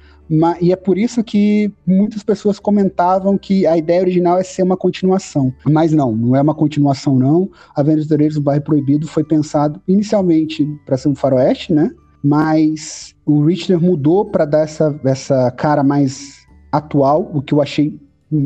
E 0.60 0.72
é 0.72 0.76
por 0.76 0.98
isso 0.98 1.22
que 1.22 1.72
muitas 1.86 2.22
pessoas 2.22 2.58
comentavam 2.58 3.38
que 3.38 3.66
a 3.66 3.76
ideia 3.76 4.00
original 4.00 4.38
é 4.38 4.42
ser 4.42 4.62
uma 4.62 4.76
continuação. 4.76 5.52
Mas 5.64 5.92
não, 5.92 6.14
não 6.14 6.34
é 6.34 6.40
uma 6.40 6.54
continuação, 6.54 7.16
não. 7.16 7.50
Aventureiros 7.74 8.34
do 8.34 8.42
Bairro 8.42 8.62
Proibido 8.62 9.06
foi 9.06 9.22
pensado 9.22 9.80
inicialmente 9.86 10.66
para 10.84 10.96
ser 10.96 11.08
um 11.08 11.14
faroeste, 11.14 11.72
né? 11.72 11.92
Mas 12.22 13.14
o 13.24 13.44
Richter 13.44 13.80
mudou 13.80 14.24
para 14.24 14.44
dar 14.44 14.62
essa, 14.62 14.98
essa 15.04 15.50
cara 15.52 15.84
mais 15.84 16.44
atual, 16.72 17.30
o 17.32 17.40
que 17.40 17.54
eu 17.54 17.62
achei 17.62 17.98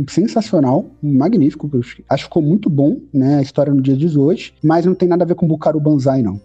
sensacional, 0.08 0.90
magnífico. 1.02 1.70
Acho 2.08 2.24
que 2.24 2.24
ficou 2.24 2.42
muito 2.42 2.68
bom, 2.68 3.00
né? 3.12 3.38
A 3.38 3.42
história 3.42 3.72
no 3.72 3.80
dia 3.80 3.96
de 3.96 4.18
hoje, 4.18 4.52
mas 4.62 4.84
não 4.84 4.94
tem 4.94 5.08
nada 5.08 5.24
a 5.24 5.26
ver 5.26 5.34
com 5.34 5.46
Bukaru 5.46 5.80
Banzai, 5.80 6.22
não. 6.22 6.40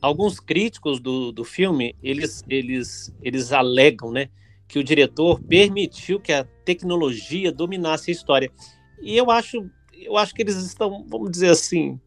Alguns 0.00 0.38
críticos 0.38 1.00
do, 1.00 1.32
do 1.32 1.44
filme, 1.44 1.94
eles, 2.02 2.44
eles, 2.48 3.12
eles 3.22 3.52
alegam, 3.52 4.12
né? 4.12 4.28
Que 4.68 4.78
o 4.78 4.84
diretor 4.84 5.40
permitiu 5.40 6.20
que 6.20 6.32
a 6.32 6.44
tecnologia 6.64 7.50
dominasse 7.50 8.10
a 8.10 8.12
história. 8.12 8.52
E 9.00 9.16
eu 9.16 9.30
acho, 9.30 9.68
eu 9.94 10.16
acho 10.16 10.34
que 10.34 10.42
eles 10.42 10.56
estão, 10.56 11.04
vamos 11.08 11.30
dizer 11.30 11.50
assim, 11.50 11.98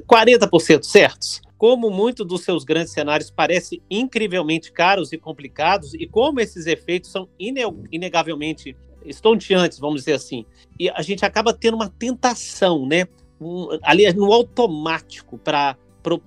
40% 0.00 0.82
certos. 0.82 1.40
Como 1.56 1.90
muitos 1.90 2.26
dos 2.26 2.42
seus 2.42 2.64
grandes 2.64 2.92
cenários 2.92 3.30
parecem 3.30 3.80
incrivelmente 3.88 4.72
caros 4.72 5.12
e 5.12 5.18
complicados, 5.18 5.94
e 5.94 6.08
como 6.08 6.40
esses 6.40 6.66
efeitos 6.66 7.10
são 7.10 7.28
inegavelmente 7.38 8.76
estonteantes, 9.04 9.78
vamos 9.78 10.00
dizer 10.00 10.14
assim. 10.14 10.44
E 10.78 10.90
a 10.90 11.02
gente 11.02 11.24
acaba 11.24 11.52
tendo 11.52 11.74
uma 11.74 11.88
tentação, 11.88 12.86
né? 12.86 13.06
Um, 13.40 13.68
ali 13.82 14.10
no 14.12 14.32
automático 14.32 15.38
para 15.38 15.76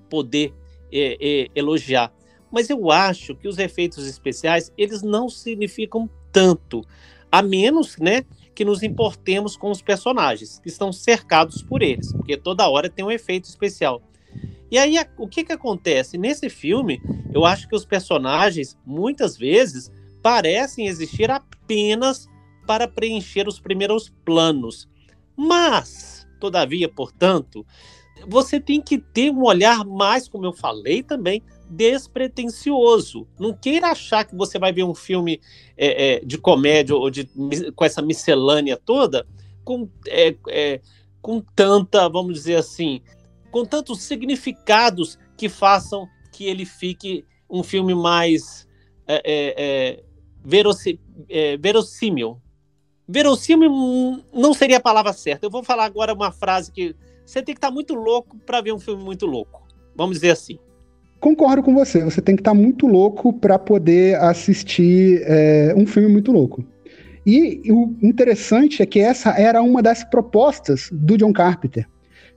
poder 0.09 0.53
é, 0.91 1.17
é, 1.19 1.47
elogiar. 1.55 2.11
Mas 2.55 2.69
eu 2.69 2.89
acho 2.89 3.35
que 3.35 3.49
os 3.49 3.57
efeitos 3.57 4.07
especiais 4.07 4.71
eles 4.77 5.03
não 5.03 5.27
significam 5.27 6.09
tanto, 6.31 6.85
a 7.29 7.41
menos, 7.41 7.97
né, 7.97 8.23
que 8.55 8.63
nos 8.63 8.81
importemos 8.81 9.57
com 9.57 9.69
os 9.69 9.81
personagens 9.81 10.57
que 10.59 10.69
estão 10.69 10.93
cercados 10.93 11.61
por 11.61 11.81
eles, 11.81 12.13
porque 12.13 12.37
toda 12.37 12.69
hora 12.69 12.89
tem 12.89 13.03
um 13.03 13.11
efeito 13.11 13.43
especial. 13.43 14.01
E 14.71 14.77
aí 14.77 14.95
o 15.17 15.27
que 15.27 15.43
que 15.43 15.51
acontece 15.51 16.17
nesse 16.17 16.49
filme? 16.49 17.01
Eu 17.33 17.43
acho 17.43 17.67
que 17.67 17.75
os 17.75 17.85
personagens 17.85 18.77
muitas 18.85 19.35
vezes 19.35 19.91
parecem 20.23 20.87
existir 20.87 21.29
apenas 21.29 22.29
para 22.65 22.87
preencher 22.87 23.49
os 23.49 23.59
primeiros 23.59 24.13
planos. 24.23 24.87
Mas, 25.35 26.25
todavia, 26.39 26.87
portanto, 26.87 27.65
você 28.25 28.61
tem 28.61 28.81
que 28.81 28.97
ter 28.97 29.29
um 29.29 29.43
olhar 29.43 29.83
mais, 29.83 30.29
como 30.29 30.45
eu 30.45 30.53
falei 30.53 31.03
também, 31.03 31.43
despretensioso. 31.69 33.27
Não 33.39 33.53
queira 33.53 33.87
achar 33.87 34.25
que 34.25 34.35
você 34.35 34.59
vai 34.59 34.71
ver 34.71 34.83
um 34.83 34.95
filme 34.95 35.41
é, 35.77 36.15
é, 36.15 36.19
de 36.19 36.37
comédia 36.37 36.95
ou 36.95 37.09
de, 37.09 37.25
com 37.75 37.85
essa 37.85 38.01
miscelânea 38.01 38.77
toda 38.77 39.25
com, 39.63 39.89
é, 40.07 40.35
é 40.47 40.81
com 41.21 41.41
tanta, 41.41 42.07
vamos 42.07 42.35
dizer 42.35 42.55
assim, 42.55 43.01
com 43.51 43.65
tantos 43.65 44.03
significados 44.03 45.17
que 45.35 45.49
façam 45.49 46.07
que 46.31 46.45
ele 46.45 46.65
fique 46.65 47.25
um 47.49 47.63
filme 47.63 47.95
mais 47.95 48.67
é, 49.07 49.21
é, 49.25 50.03
verossímil, 50.43 52.41
Verossímil 53.07 53.69
não 54.33 54.53
seria 54.53 54.77
a 54.77 54.81
palavra 54.81 55.13
certa. 55.13 55.45
Eu 55.45 55.51
vou 55.51 55.63
falar 55.63 55.85
agora 55.85 56.13
uma 56.13 56.31
frase 56.31 56.71
que 56.71 56.95
você 57.25 57.41
tem 57.41 57.53
que 57.53 57.59
estar 57.59 57.69
muito 57.69 57.93
louco 57.93 58.37
para 58.39 58.61
ver 58.61 58.73
um 58.73 58.79
filme 58.79 59.03
muito 59.03 59.25
louco. 59.27 59.67
Vamos 59.95 60.17
dizer 60.17 60.31
assim. 60.31 60.57
Concordo 61.19 61.63
com 61.63 61.73
você, 61.73 62.03
você 62.03 62.21
tem 62.21 62.35
que 62.35 62.41
estar 62.41 62.51
tá 62.51 62.57
muito 62.57 62.85
louco 62.87 63.33
para 63.33 63.57
poder 63.57 64.15
assistir 64.21 65.21
é, 65.23 65.73
um 65.75 65.85
filme 65.85 66.09
muito 66.09 66.31
louco. 66.31 66.63
E 67.25 67.61
o 67.71 67.95
interessante 68.03 68.83
é 68.83 68.85
que 68.85 68.99
essa 68.99 69.31
era 69.31 69.61
uma 69.61 69.81
das 69.81 70.03
propostas 70.03 70.89
do 70.91 71.17
John 71.17 71.33
Carpenter, 71.33 71.87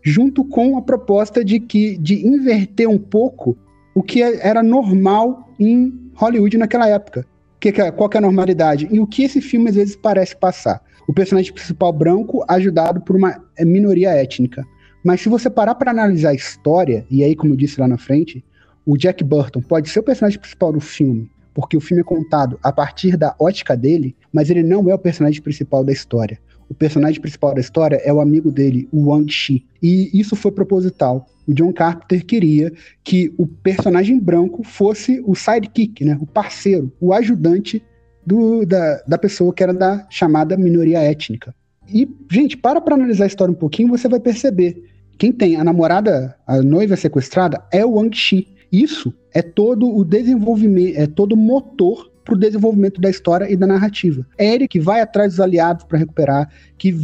junto 0.03 0.43
com 0.45 0.79
a 0.79 0.83
proposta 0.83 1.45
de 1.45 1.61
que 1.61 1.99
de 1.99 2.27
inverter 2.27 2.88
um 2.88 2.99
pouco 2.99 3.59
o 3.95 4.03
que 4.03 4.23
era 4.23 4.62
normal 4.62 5.51
em 5.61 5.93
Hollywood 6.14 6.57
naquela 6.57 6.88
época. 6.88 7.27
Que, 7.61 7.73
qual 7.73 8.09
que 8.09 8.17
é 8.17 8.19
a 8.19 8.23
normalidade? 8.23 8.88
E 8.91 9.01
o 9.01 9.07
que 9.07 9.25
esse 9.25 9.41
filme 9.41 9.69
às 9.69 9.75
vezes 9.75 9.97
parece 9.97 10.37
passar? 10.37 10.81
O 11.07 11.12
personagem 11.12 11.53
principal 11.53 11.93
branco 11.93 12.45
ajudado 12.49 13.01
por 13.01 13.17
uma 13.17 13.43
minoria 13.61 14.11
étnica. 14.11 14.64
Mas 15.05 15.21
se 15.21 15.29
você 15.29 15.51
parar 15.51 15.75
para 15.75 15.91
analisar 15.91 16.31
a 16.31 16.35
história, 16.35 17.05
e 17.11 17.25
aí, 17.25 17.35
como 17.35 17.53
eu 17.53 17.57
disse 17.57 17.81
lá 17.81 17.88
na 17.88 17.99
frente, 17.99 18.45
o 18.88 18.96
Jack 18.96 19.22
Burton 19.22 19.61
pode 19.61 19.90
ser 19.90 20.01
o 20.01 20.03
personagem 20.03 20.40
principal 20.40 20.72
do 20.72 20.81
filme, 20.81 21.31
porque 21.53 21.77
o 21.77 21.81
filme 21.81 22.01
é 22.01 22.05
contado 22.05 22.59
a 22.62 22.72
partir 22.72 23.18
da 23.18 23.37
ótica 23.38 23.77
dele, 23.77 24.16
mas 24.33 24.48
ele 24.48 24.62
não 24.62 24.88
é 24.88 24.94
o 24.94 24.98
personagem 24.98 25.42
principal 25.42 25.85
da 25.85 25.92
história. 25.92 26.40
O 26.70 26.74
personagem 26.74 27.20
principal 27.20 27.53
da 27.53 27.61
história 27.61 28.01
é 28.03 28.11
o 28.11 28.18
amigo 28.18 28.51
dele, 28.51 28.88
o 28.90 29.11
Wang 29.11 29.31
Shi. 29.31 29.66
E 29.83 30.11
isso 30.18 30.35
foi 30.35 30.53
proposital. 30.53 31.27
O 31.46 31.53
John 31.53 31.70
Carpenter 31.70 32.24
queria 32.24 32.72
que 33.05 33.31
o 33.37 33.46
personagem 33.46 34.18
branco 34.18 34.62
fosse 34.64 35.22
o 35.27 35.35
sidekick, 35.35 36.03
né? 36.03 36.16
o 36.18 36.27
parceiro, 36.27 36.90
o 36.98 37.12
ajudante 37.12 37.83
do, 38.24 38.64
da, 38.64 39.03
da 39.07 39.18
pessoa 39.18 39.53
que 39.53 39.62
era 39.62 39.74
da 39.74 40.07
chamada 40.09 40.57
minoria 40.57 41.01
étnica. 41.01 41.55
E, 41.92 42.09
gente, 42.31 42.57
para 42.57 42.81
para 42.81 42.94
analisar 42.94 43.24
a 43.24 43.27
história 43.27 43.53
um 43.53 43.55
pouquinho, 43.55 43.88
você 43.88 44.09
vai 44.09 44.18
perceber. 44.20 44.83
Quem 45.18 45.31
tem 45.31 45.57
a 45.57 45.64
namorada, 45.64 46.35
a 46.46 46.62
noiva 46.62 46.96
sequestrada, 46.96 47.62
é 47.70 47.85
o 47.85 47.92
Wang 47.92 48.16
Shi. 48.16 48.57
Isso 48.70 49.12
é 49.33 49.42
todo 49.42 49.88
o 49.88 50.04
desenvolvimento, 50.04 50.98
é 50.98 51.07
todo 51.07 51.33
o 51.33 51.37
motor 51.37 52.11
para 52.24 52.35
o 52.35 52.38
desenvolvimento 52.38 53.00
da 53.00 53.09
história 53.09 53.50
e 53.50 53.57
da 53.57 53.66
narrativa. 53.66 54.26
É 54.37 54.54
ele 54.54 54.68
que 54.68 54.78
vai 54.78 55.00
atrás 55.00 55.33
dos 55.33 55.40
aliados 55.40 55.85
para 55.85 55.98
recuperar, 55.98 56.50
que 56.76 56.94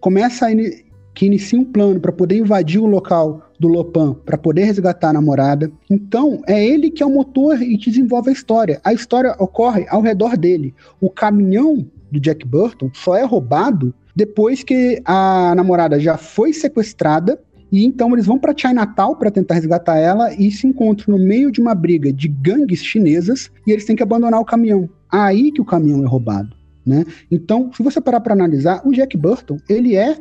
começa 0.00 0.46
a 0.46 0.52
in 0.52 0.70
que 1.12 1.26
inicia 1.26 1.58
um 1.58 1.64
plano 1.64 2.00
para 2.00 2.12
poder 2.12 2.38
invadir 2.38 2.80
o 2.80 2.86
local 2.86 3.50
do 3.58 3.68
Lopan 3.68 4.14
para 4.14 4.38
poder 4.38 4.64
resgatar 4.64 5.10
a 5.10 5.12
namorada. 5.12 5.70
Então, 5.90 6.40
é 6.46 6.64
ele 6.64 6.88
que 6.88 7.02
é 7.02 7.06
o 7.06 7.10
motor 7.10 7.60
e 7.60 7.76
desenvolve 7.76 8.30
a 8.30 8.32
história. 8.32 8.80
A 8.82 8.92
história 8.92 9.34
ocorre 9.38 9.86
ao 9.90 10.00
redor 10.00 10.36
dele. 10.36 10.72
O 11.00 11.10
caminhão 11.10 11.84
do 12.10 12.20
Jack 12.20 12.46
Burton 12.46 12.90
só 12.94 13.16
é 13.16 13.24
roubado 13.24 13.92
depois 14.14 14.62
que 14.62 15.02
a 15.04 15.52
namorada 15.54 15.98
já 16.00 16.16
foi 16.16 16.52
sequestrada 16.52 17.38
e 17.72 17.84
então 17.84 18.12
eles 18.12 18.26
vão 18.26 18.38
para 18.38 18.56
Chinatown 18.56 19.14
para 19.14 19.30
tentar 19.30 19.54
resgatar 19.54 19.96
ela 19.96 20.34
e 20.34 20.50
se 20.50 20.66
encontram 20.66 21.16
no 21.16 21.24
meio 21.24 21.50
de 21.50 21.60
uma 21.60 21.74
briga 21.74 22.12
de 22.12 22.28
gangues 22.28 22.84
chinesas 22.84 23.50
e 23.66 23.72
eles 23.72 23.84
têm 23.84 23.96
que 23.96 24.02
abandonar 24.02 24.40
o 24.40 24.44
caminhão. 24.44 24.88
Aí 25.10 25.52
que 25.52 25.60
o 25.60 25.64
caminhão 25.64 26.04
é 26.04 26.06
roubado, 26.06 26.54
né? 26.84 27.04
Então, 27.30 27.70
se 27.72 27.82
você 27.82 28.00
parar 28.00 28.20
para 28.20 28.34
analisar, 28.34 28.82
o 28.86 28.92
Jack 28.92 29.16
Burton, 29.16 29.58
ele 29.68 29.96
é 29.96 30.18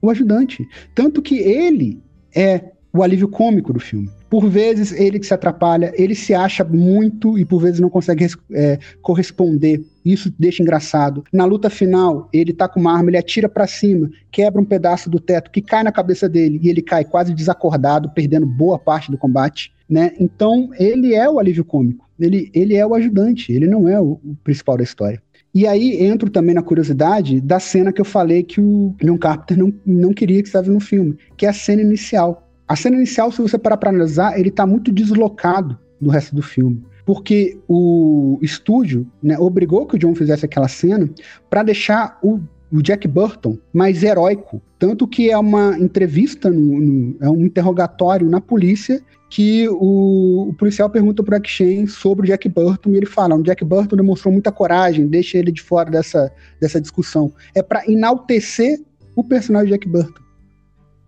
o 0.00 0.10
ajudante, 0.10 0.68
tanto 0.94 1.22
que 1.22 1.38
ele 1.38 2.02
é 2.34 2.72
o 2.92 3.02
alívio 3.02 3.28
cômico 3.28 3.72
do 3.72 3.80
filme. 3.80 4.10
Por 4.32 4.48
vezes 4.48 4.92
ele 4.92 5.18
que 5.18 5.26
se 5.26 5.34
atrapalha, 5.34 5.92
ele 5.94 6.14
se 6.14 6.32
acha 6.32 6.64
muito 6.64 7.38
e 7.38 7.44
por 7.44 7.60
vezes 7.60 7.80
não 7.80 7.90
consegue 7.90 8.26
é, 8.50 8.78
corresponder. 9.02 9.84
Isso 10.02 10.32
deixa 10.38 10.62
engraçado. 10.62 11.22
Na 11.30 11.44
luta 11.44 11.68
final, 11.68 12.30
ele 12.32 12.54
tá 12.54 12.66
com 12.66 12.80
uma 12.80 12.96
arma, 12.96 13.10
ele 13.10 13.18
atira 13.18 13.46
para 13.46 13.66
cima, 13.66 14.08
quebra 14.30 14.58
um 14.58 14.64
pedaço 14.64 15.10
do 15.10 15.20
teto 15.20 15.50
que 15.50 15.60
cai 15.60 15.82
na 15.82 15.92
cabeça 15.92 16.30
dele 16.30 16.58
e 16.62 16.70
ele 16.70 16.80
cai 16.80 17.04
quase 17.04 17.34
desacordado, 17.34 18.08
perdendo 18.08 18.46
boa 18.46 18.78
parte 18.78 19.10
do 19.10 19.18
combate. 19.18 19.70
Né? 19.86 20.12
Então, 20.18 20.70
ele 20.78 21.14
é 21.14 21.28
o 21.28 21.38
alívio 21.38 21.62
cômico. 21.62 22.08
Ele, 22.18 22.50
ele 22.54 22.74
é 22.74 22.86
o 22.86 22.94
ajudante, 22.94 23.52
ele 23.52 23.66
não 23.66 23.86
é 23.86 24.00
o, 24.00 24.12
o 24.12 24.34
principal 24.42 24.78
da 24.78 24.82
história. 24.82 25.20
E 25.54 25.66
aí 25.66 26.02
entro 26.02 26.30
também 26.30 26.54
na 26.54 26.62
curiosidade 26.62 27.38
da 27.38 27.60
cena 27.60 27.92
que 27.92 28.00
eu 28.00 28.04
falei 28.06 28.42
que 28.42 28.62
o 28.62 28.94
John 29.02 29.18
Carpenter 29.18 29.58
não, 29.58 29.74
não 29.84 30.14
queria 30.14 30.40
que 30.40 30.48
estava 30.48 30.70
no 30.70 30.80
filme, 30.80 31.18
que 31.36 31.44
é 31.44 31.50
a 31.50 31.52
cena 31.52 31.82
inicial. 31.82 32.41
A 32.72 32.76
cena 32.76 32.96
inicial, 32.96 33.30
se 33.30 33.42
você 33.42 33.58
parar 33.58 33.76
para 33.76 33.90
analisar, 33.90 34.40
ele 34.40 34.48
está 34.48 34.66
muito 34.66 34.90
deslocado 34.90 35.78
do 36.00 36.08
resto 36.08 36.34
do 36.34 36.40
filme. 36.40 36.82
Porque 37.04 37.58
o 37.68 38.38
estúdio 38.40 39.06
né, 39.22 39.38
obrigou 39.38 39.84
que 39.84 39.96
o 39.96 39.98
John 39.98 40.14
fizesse 40.14 40.46
aquela 40.46 40.68
cena 40.68 41.06
para 41.50 41.62
deixar 41.64 42.18
o, 42.22 42.40
o, 42.72 42.80
Jack 42.80 43.06
Burton 43.06 43.58
mais 43.74 44.02
heróico. 44.02 44.62
Tanto 44.78 45.06
que 45.06 45.30
é 45.30 45.36
uma 45.36 45.78
entrevista, 45.78 46.50
no, 46.50 46.80
no, 46.80 47.16
é 47.20 47.28
um 47.28 47.42
interrogatório 47.42 48.30
na 48.30 48.40
polícia 48.40 49.02
que 49.28 49.68
o, 49.68 50.48
o 50.48 50.54
policial 50.54 50.88
pergunta 50.88 51.22
para 51.22 51.34
o 51.34 51.36
Akshen 51.36 51.86
sobre 51.86 52.24
o 52.24 52.26
Jack 52.26 52.48
Burton 52.48 52.92
e 52.92 52.96
ele 52.96 53.04
fala: 53.04 53.34
o 53.34 53.42
Jack 53.42 53.62
Burton 53.66 53.96
demonstrou 53.96 54.32
muita 54.32 54.50
coragem, 54.50 55.06
deixa 55.06 55.36
ele 55.36 55.52
de 55.52 55.60
fora 55.60 55.90
dessa, 55.90 56.32
dessa 56.58 56.80
discussão. 56.80 57.34
É 57.54 57.62
para 57.62 57.84
enaltecer 57.86 58.80
o 59.14 59.22
personagem 59.22 59.72
Jack 59.72 59.86
Burton 59.86 60.22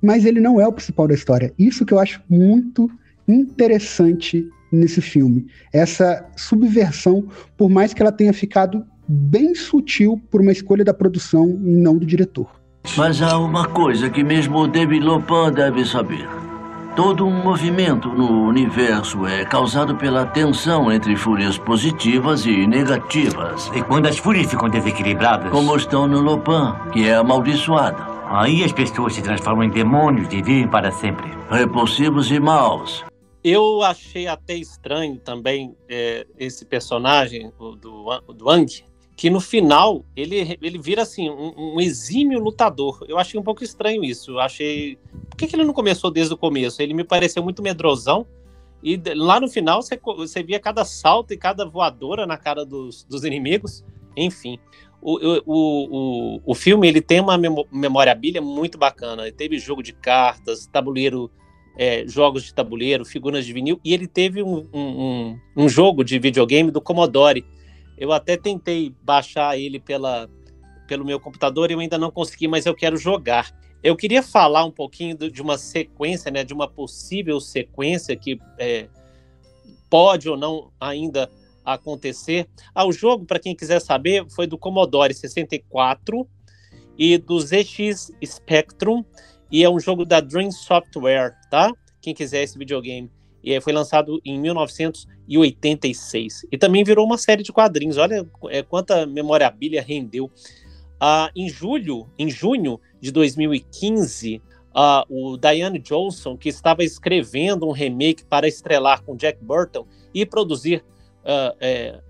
mas 0.04 0.26
ele 0.26 0.38
não 0.38 0.60
é 0.60 0.68
o 0.68 0.72
principal 0.72 1.08
da 1.08 1.14
história. 1.14 1.52
Isso 1.58 1.86
que 1.86 1.94
eu 1.94 1.98
acho 1.98 2.20
muito 2.28 2.90
interessante 3.26 4.46
nesse 4.70 5.00
filme. 5.00 5.46
Essa 5.72 6.26
subversão, 6.36 7.26
por 7.56 7.70
mais 7.70 7.94
que 7.94 8.02
ela 8.02 8.12
tenha 8.12 8.34
ficado 8.34 8.84
bem 9.08 9.54
sutil 9.54 10.20
por 10.30 10.42
uma 10.42 10.52
escolha 10.52 10.84
da 10.84 10.92
produção 10.92 11.58
e 11.64 11.76
não 11.76 11.96
do 11.96 12.04
diretor. 12.04 12.48
Mas 12.98 13.22
há 13.22 13.38
uma 13.38 13.66
coisa 13.66 14.10
que 14.10 14.22
mesmo 14.22 14.58
o 14.58 14.68
David 14.68 15.02
Lopin 15.02 15.52
deve 15.54 15.86
saber. 15.86 16.28
Todo 16.94 17.26
um 17.26 17.42
movimento 17.42 18.08
no 18.08 18.46
universo 18.46 19.26
é 19.26 19.44
causado 19.44 19.96
pela 19.96 20.26
tensão 20.26 20.92
entre 20.92 21.16
fúrias 21.16 21.56
positivas 21.58 22.44
e 22.44 22.66
negativas. 22.66 23.70
E 23.74 23.82
quando 23.82 24.06
as 24.06 24.18
fúrias 24.18 24.50
ficam 24.50 24.68
desequilibradas? 24.68 25.50
Como 25.50 25.74
estão 25.74 26.06
no 26.06 26.20
Lopin, 26.20 26.90
que 26.92 27.08
é 27.08 27.14
amaldiçoada. 27.14 28.13
Aí 28.26 28.64
as 28.64 28.72
pessoas 28.72 29.14
se 29.14 29.22
transformam 29.22 29.64
em 29.64 29.70
demônios 29.70 30.32
e 30.32 30.42
vivem 30.42 30.66
para 30.68 30.90
sempre. 30.90 31.30
Repulsivos 31.50 32.30
e 32.30 32.40
maus. 32.40 33.04
Eu 33.42 33.82
achei 33.82 34.26
até 34.26 34.54
estranho 34.54 35.18
também 35.18 35.76
é, 35.88 36.26
esse 36.38 36.64
personagem, 36.64 37.52
o 37.58 37.76
do, 37.76 38.06
do 38.34 38.48
Ang, 38.48 38.82
que 39.14 39.28
no 39.28 39.40
final 39.40 40.04
ele, 40.16 40.58
ele 40.62 40.78
vira 40.78 41.02
assim 41.02 41.28
um, 41.28 41.74
um, 41.74 41.80
exímio 41.80 42.40
lutador. 42.40 43.04
Eu 43.06 43.18
achei 43.18 43.38
um 43.38 43.42
pouco 43.42 43.62
estranho 43.62 44.02
isso. 44.02 44.32
Eu 44.32 44.40
achei. 44.40 44.98
Por 45.28 45.36
que, 45.36 45.46
que 45.46 45.54
ele 45.54 45.64
não 45.64 45.74
começou 45.74 46.10
desde 46.10 46.32
o 46.32 46.38
começo? 46.38 46.80
Ele 46.80 46.94
me 46.94 47.04
pareceu 47.04 47.42
muito 47.42 47.62
medrosão. 47.62 48.26
E 48.82 49.00
lá 49.14 49.38
no 49.38 49.48
final 49.48 49.82
você, 49.82 50.00
você 50.02 50.42
via 50.42 50.58
cada 50.58 50.84
salto 50.84 51.32
e 51.32 51.36
cada 51.36 51.66
voadora 51.66 52.26
na 52.26 52.38
cara 52.38 52.64
dos, 52.64 53.04
dos 53.04 53.24
inimigos. 53.24 53.84
Enfim 54.16 54.58
o, 55.04 55.18
o, 55.44 56.36
o, 56.36 56.40
o 56.46 56.54
filme 56.54 56.88
ele 56.88 57.02
tem 57.02 57.20
uma 57.20 57.36
memorabilia 57.70 58.40
muito 58.40 58.78
bacana. 58.78 59.24
Ele 59.24 59.32
teve 59.32 59.58
jogo 59.58 59.82
de 59.82 59.92
cartas, 59.92 60.66
tabuleiro, 60.66 61.30
é, 61.76 62.06
jogos 62.08 62.42
de 62.42 62.54
tabuleiro, 62.54 63.04
figuras 63.04 63.44
de 63.44 63.52
vinil, 63.52 63.78
e 63.84 63.92
ele 63.92 64.06
teve 64.06 64.42
um, 64.42 64.66
um, 64.72 65.38
um, 65.54 65.68
jogo 65.68 66.02
de 66.02 66.18
videogame 66.18 66.70
do 66.70 66.80
Commodore. 66.80 67.44
Eu 67.98 68.12
até 68.12 68.38
tentei 68.38 68.94
baixar 69.02 69.58
ele 69.58 69.78
pela, 69.78 70.26
pelo 70.88 71.04
meu 71.04 71.20
computador 71.20 71.70
e 71.70 71.74
eu 71.74 71.80
ainda 71.80 71.98
não 71.98 72.10
consegui, 72.10 72.48
mas 72.48 72.64
eu 72.64 72.74
quero 72.74 72.96
jogar. 72.96 73.54
Eu 73.82 73.94
queria 73.94 74.22
falar 74.22 74.64
um 74.64 74.70
pouquinho 74.70 75.14
de 75.18 75.42
uma 75.42 75.58
sequência, 75.58 76.30
né, 76.30 76.42
de 76.44 76.54
uma 76.54 76.66
possível 76.66 77.38
sequência 77.40 78.16
que 78.16 78.40
é, 78.58 78.88
pode 79.90 80.30
ou 80.30 80.36
não 80.38 80.72
ainda 80.80 81.30
acontecer. 81.64 82.46
Ah, 82.74 82.84
o 82.84 82.92
jogo, 82.92 83.24
para 83.24 83.38
quem 83.38 83.56
quiser 83.56 83.80
saber, 83.80 84.26
foi 84.30 84.46
do 84.46 84.58
Commodore 84.58 85.14
64 85.14 86.28
e 86.98 87.16
do 87.18 87.40
ZX 87.40 88.12
Spectrum 88.24 89.04
e 89.50 89.62
é 89.62 89.70
um 89.70 89.78
jogo 89.78 90.04
da 90.04 90.20
Dream 90.20 90.50
Software, 90.50 91.36
tá? 91.50 91.72
Quem 92.00 92.12
quiser 92.12 92.42
esse 92.42 92.58
videogame. 92.58 93.08
E 93.42 93.58
foi 93.60 93.72
lançado 93.72 94.20
em 94.24 94.38
1986. 94.40 96.46
E 96.50 96.58
também 96.58 96.82
virou 96.82 97.06
uma 97.06 97.18
série 97.18 97.42
de 97.42 97.52
quadrinhos. 97.52 97.98
Olha 97.98 98.26
é, 98.48 98.62
quanta 98.62 99.06
memorabilia 99.06 99.82
rendeu. 99.82 100.30
Ah, 100.98 101.30
em 101.36 101.48
julho, 101.48 102.10
em 102.18 102.30
junho 102.30 102.80
de 103.00 103.12
2015, 103.12 104.42
ah, 104.74 105.04
o 105.08 105.36
Diane 105.36 105.78
Johnson, 105.78 106.36
que 106.36 106.48
estava 106.48 106.82
escrevendo 106.82 107.68
um 107.68 107.72
remake 107.72 108.24
para 108.24 108.48
estrelar 108.48 109.04
com 109.04 109.14
Jack 109.14 109.38
Burton 109.44 109.86
e 110.12 110.26
produzir 110.26 110.84
uh, 111.24 111.56
é, 111.60 112.00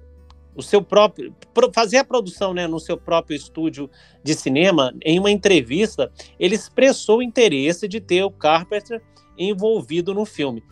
o 0.54 0.62
seu 0.62 0.82
próprio 0.82 1.34
fazer 1.72 1.98
a 1.98 2.04
produção 2.04 2.54
né, 2.54 2.66
no 2.66 2.78
seu 2.78 2.96
próprio 2.96 3.36
estúdio 3.36 3.90
de 4.22 4.34
cinema, 4.34 4.94
em 5.02 5.18
uma 5.18 5.30
entrevista, 5.30 6.10
ele 6.38 6.54
expressou 6.54 7.18
o 7.18 7.22
interesse 7.22 7.88
de 7.88 8.00
ter 8.00 8.22
o 8.22 8.30
Carpenter 8.30 9.02
envolvido 9.36 10.14
no 10.14 10.24
filme. 10.24 10.62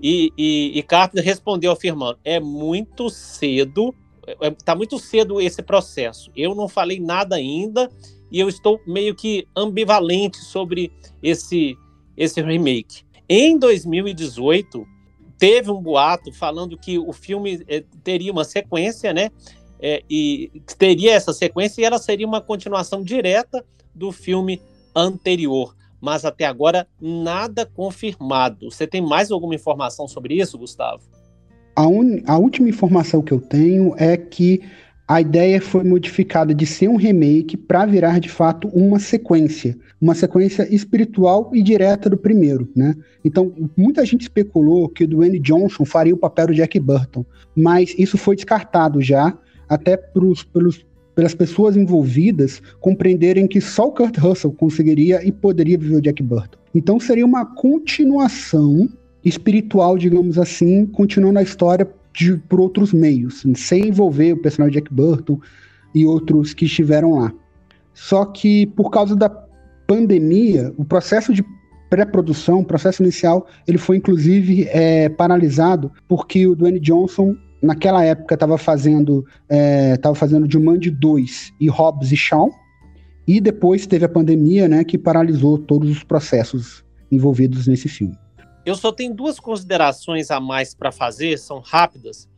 E, 0.00 0.32
e, 0.36 0.78
e 0.78 0.82
Carpenter 0.82 1.24
respondeu 1.24 1.70
afirmando: 1.72 2.18
é 2.24 2.40
muito 2.40 3.08
cedo, 3.08 3.94
está 4.40 4.72
é, 4.72 4.74
muito 4.74 4.98
cedo 4.98 5.40
esse 5.40 5.62
processo. 5.62 6.30
Eu 6.36 6.54
não 6.54 6.68
falei 6.68 6.98
nada 6.98 7.36
ainda 7.36 7.88
e 8.30 8.40
eu 8.40 8.48
estou 8.48 8.80
meio 8.86 9.14
que 9.14 9.46
ambivalente 9.56 10.38
sobre 10.38 10.92
esse, 11.22 11.76
esse 12.16 12.40
remake. 12.40 13.04
Em 13.28 13.58
2018, 13.58 14.84
teve 15.38 15.70
um 15.70 15.80
boato 15.80 16.32
falando 16.32 16.78
que 16.78 16.98
o 16.98 17.12
filme 17.12 17.64
é, 17.68 17.84
teria 18.02 18.32
uma 18.32 18.44
sequência, 18.44 19.12
né? 19.12 19.30
É, 19.80 20.02
e 20.08 20.62
teria 20.78 21.12
essa 21.12 21.32
sequência 21.32 21.80
e 21.80 21.84
ela 21.84 21.98
seria 21.98 22.26
uma 22.26 22.40
continuação 22.40 23.02
direta 23.02 23.64
do 23.94 24.12
filme 24.12 24.60
anterior. 24.94 25.74
Mas 26.00 26.24
até 26.24 26.44
agora 26.44 26.86
nada 27.00 27.66
confirmado. 27.66 28.70
Você 28.70 28.86
tem 28.86 29.00
mais 29.00 29.30
alguma 29.30 29.54
informação 29.54 30.06
sobre 30.06 30.34
isso, 30.34 30.58
Gustavo? 30.58 31.02
A, 31.74 31.86
un... 31.86 32.22
a 32.26 32.38
última 32.38 32.68
informação 32.68 33.22
que 33.22 33.32
eu 33.32 33.40
tenho 33.40 33.94
é 33.96 34.16
que 34.16 34.62
a 35.12 35.20
ideia 35.20 35.60
foi 35.60 35.84
modificada 35.84 36.54
de 36.54 36.64
ser 36.64 36.88
um 36.88 36.96
remake 36.96 37.54
para 37.54 37.84
virar 37.84 38.18
de 38.18 38.30
fato 38.30 38.68
uma 38.68 38.98
sequência, 38.98 39.76
uma 40.00 40.14
sequência 40.14 40.66
espiritual 40.74 41.50
e 41.52 41.62
direta 41.62 42.08
do 42.08 42.16
primeiro, 42.16 42.66
né? 42.74 42.96
Então, 43.22 43.52
muita 43.76 44.06
gente 44.06 44.22
especulou 44.22 44.88
que 44.88 45.04
o 45.04 45.06
Dwayne 45.06 45.38
Johnson 45.38 45.84
faria 45.84 46.14
o 46.14 46.16
papel 46.16 46.46
do 46.46 46.54
Jack 46.54 46.80
Burton, 46.80 47.26
mas 47.54 47.94
isso 47.98 48.16
foi 48.16 48.36
descartado 48.36 49.02
já, 49.02 49.36
até 49.68 49.98
pros, 49.98 50.44
pelos, 50.44 50.82
pelas 51.14 51.34
pessoas 51.34 51.76
envolvidas 51.76 52.62
compreenderem 52.80 53.46
que 53.46 53.60
só 53.60 53.88
o 53.88 53.92
Kurt 53.92 54.16
Russell 54.16 54.52
conseguiria 54.52 55.22
e 55.22 55.30
poderia 55.30 55.76
viver 55.76 55.96
o 55.96 56.00
Jack 56.00 56.22
Burton. 56.22 56.56
Então, 56.74 56.98
seria 56.98 57.26
uma 57.26 57.44
continuação 57.44 58.88
espiritual, 59.22 59.98
digamos 59.98 60.38
assim, 60.38 60.86
continuando 60.86 61.38
a 61.38 61.42
história 61.42 61.86
de, 62.12 62.36
por 62.36 62.60
outros 62.60 62.92
meios, 62.92 63.44
sem 63.56 63.88
envolver 63.88 64.32
o 64.32 64.42
personagem 64.42 64.80
Jack 64.80 64.92
Burton 64.92 65.40
e 65.94 66.06
outros 66.06 66.54
que 66.54 66.64
estiveram 66.64 67.18
lá. 67.18 67.32
Só 67.94 68.24
que 68.24 68.66
por 68.66 68.90
causa 68.90 69.14
da 69.14 69.28
pandemia, 69.86 70.72
o 70.76 70.84
processo 70.84 71.32
de 71.32 71.44
pré-produção, 71.90 72.60
o 72.60 72.64
processo 72.64 73.02
inicial, 73.02 73.46
ele 73.66 73.76
foi 73.76 73.98
inclusive 73.98 74.66
é, 74.70 75.08
paralisado 75.10 75.92
porque 76.08 76.46
o 76.46 76.56
Dwayne 76.56 76.80
Johnson 76.80 77.36
naquela 77.62 78.02
época 78.02 78.34
estava 78.34 78.56
fazendo 78.56 79.26
é, 79.48 79.94
fazendo 80.16 80.50
Jumanji 80.50 80.90
2 80.90 81.52
e 81.60 81.68
Hobbs 81.68 82.10
e 82.10 82.16
Shaw 82.16 82.50
e 83.26 83.40
depois 83.40 83.86
teve 83.86 84.04
a 84.04 84.08
pandemia, 84.08 84.68
né, 84.68 84.82
que 84.84 84.98
paralisou 84.98 85.58
todos 85.58 85.90
os 85.90 86.02
processos 86.02 86.84
envolvidos 87.10 87.66
nesse 87.66 87.88
filme. 87.88 88.16
Eu 88.64 88.74
só 88.76 88.92
tenho 88.92 89.14
duas 89.14 89.40
considerações 89.40 90.30
a 90.30 90.40
mais 90.40 90.74
para 90.74 90.92
fazer, 90.92 91.38
são 91.38 91.58
rápidas. 91.58 92.28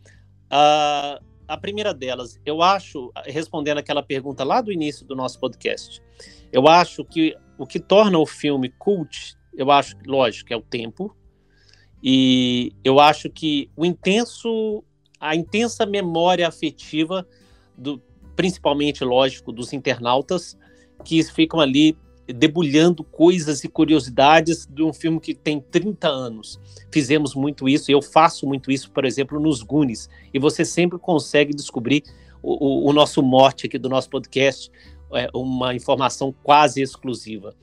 Uh, 0.46 1.22
a 1.46 1.56
primeira 1.58 1.92
delas, 1.92 2.40
eu 2.44 2.62
acho, 2.62 3.12
respondendo 3.26 3.78
aquela 3.78 4.02
pergunta 4.02 4.42
lá 4.44 4.60
do 4.60 4.72
início 4.72 5.06
do 5.06 5.14
nosso 5.14 5.38
podcast, 5.38 6.02
eu 6.50 6.66
acho 6.66 7.04
que 7.04 7.36
o 7.58 7.66
que 7.66 7.78
torna 7.78 8.18
o 8.18 8.26
filme 8.26 8.70
cult, 8.78 9.36
eu 9.52 9.70
acho, 9.70 9.96
lógico, 10.06 10.52
é 10.52 10.56
o 10.56 10.62
tempo, 10.62 11.14
e 12.02 12.72
eu 12.82 12.98
acho 12.98 13.30
que 13.30 13.70
o 13.76 13.84
intenso, 13.84 14.82
a 15.20 15.34
intensa 15.36 15.84
memória 15.84 16.48
afetiva, 16.48 17.26
do, 17.76 18.00
principalmente, 18.34 19.04
lógico, 19.04 19.52
dos 19.52 19.72
internautas, 19.72 20.56
que 21.04 21.22
ficam 21.24 21.60
ali 21.60 21.96
debulhando 22.26 23.04
coisas 23.04 23.64
e 23.64 23.68
curiosidades 23.68 24.66
de 24.66 24.82
um 24.82 24.92
filme 24.92 25.20
que 25.20 25.34
tem 25.34 25.60
30 25.60 26.08
anos. 26.08 26.60
Fizemos 26.90 27.34
muito 27.34 27.68
isso, 27.68 27.90
eu 27.90 28.00
faço 28.00 28.46
muito 28.46 28.70
isso, 28.70 28.90
por 28.90 29.04
exemplo, 29.04 29.38
nos 29.38 29.62
Goonies, 29.62 30.08
e 30.32 30.38
você 30.38 30.64
sempre 30.64 30.98
consegue 30.98 31.54
descobrir 31.54 32.02
o, 32.42 32.86
o, 32.86 32.90
o 32.90 32.92
nosso 32.92 33.22
mote 33.22 33.66
aqui 33.66 33.78
do 33.78 33.88
nosso 33.88 34.08
podcast, 34.08 34.70
é, 35.12 35.28
uma 35.34 35.74
informação 35.74 36.34
quase 36.42 36.80
exclusiva. 36.80 37.54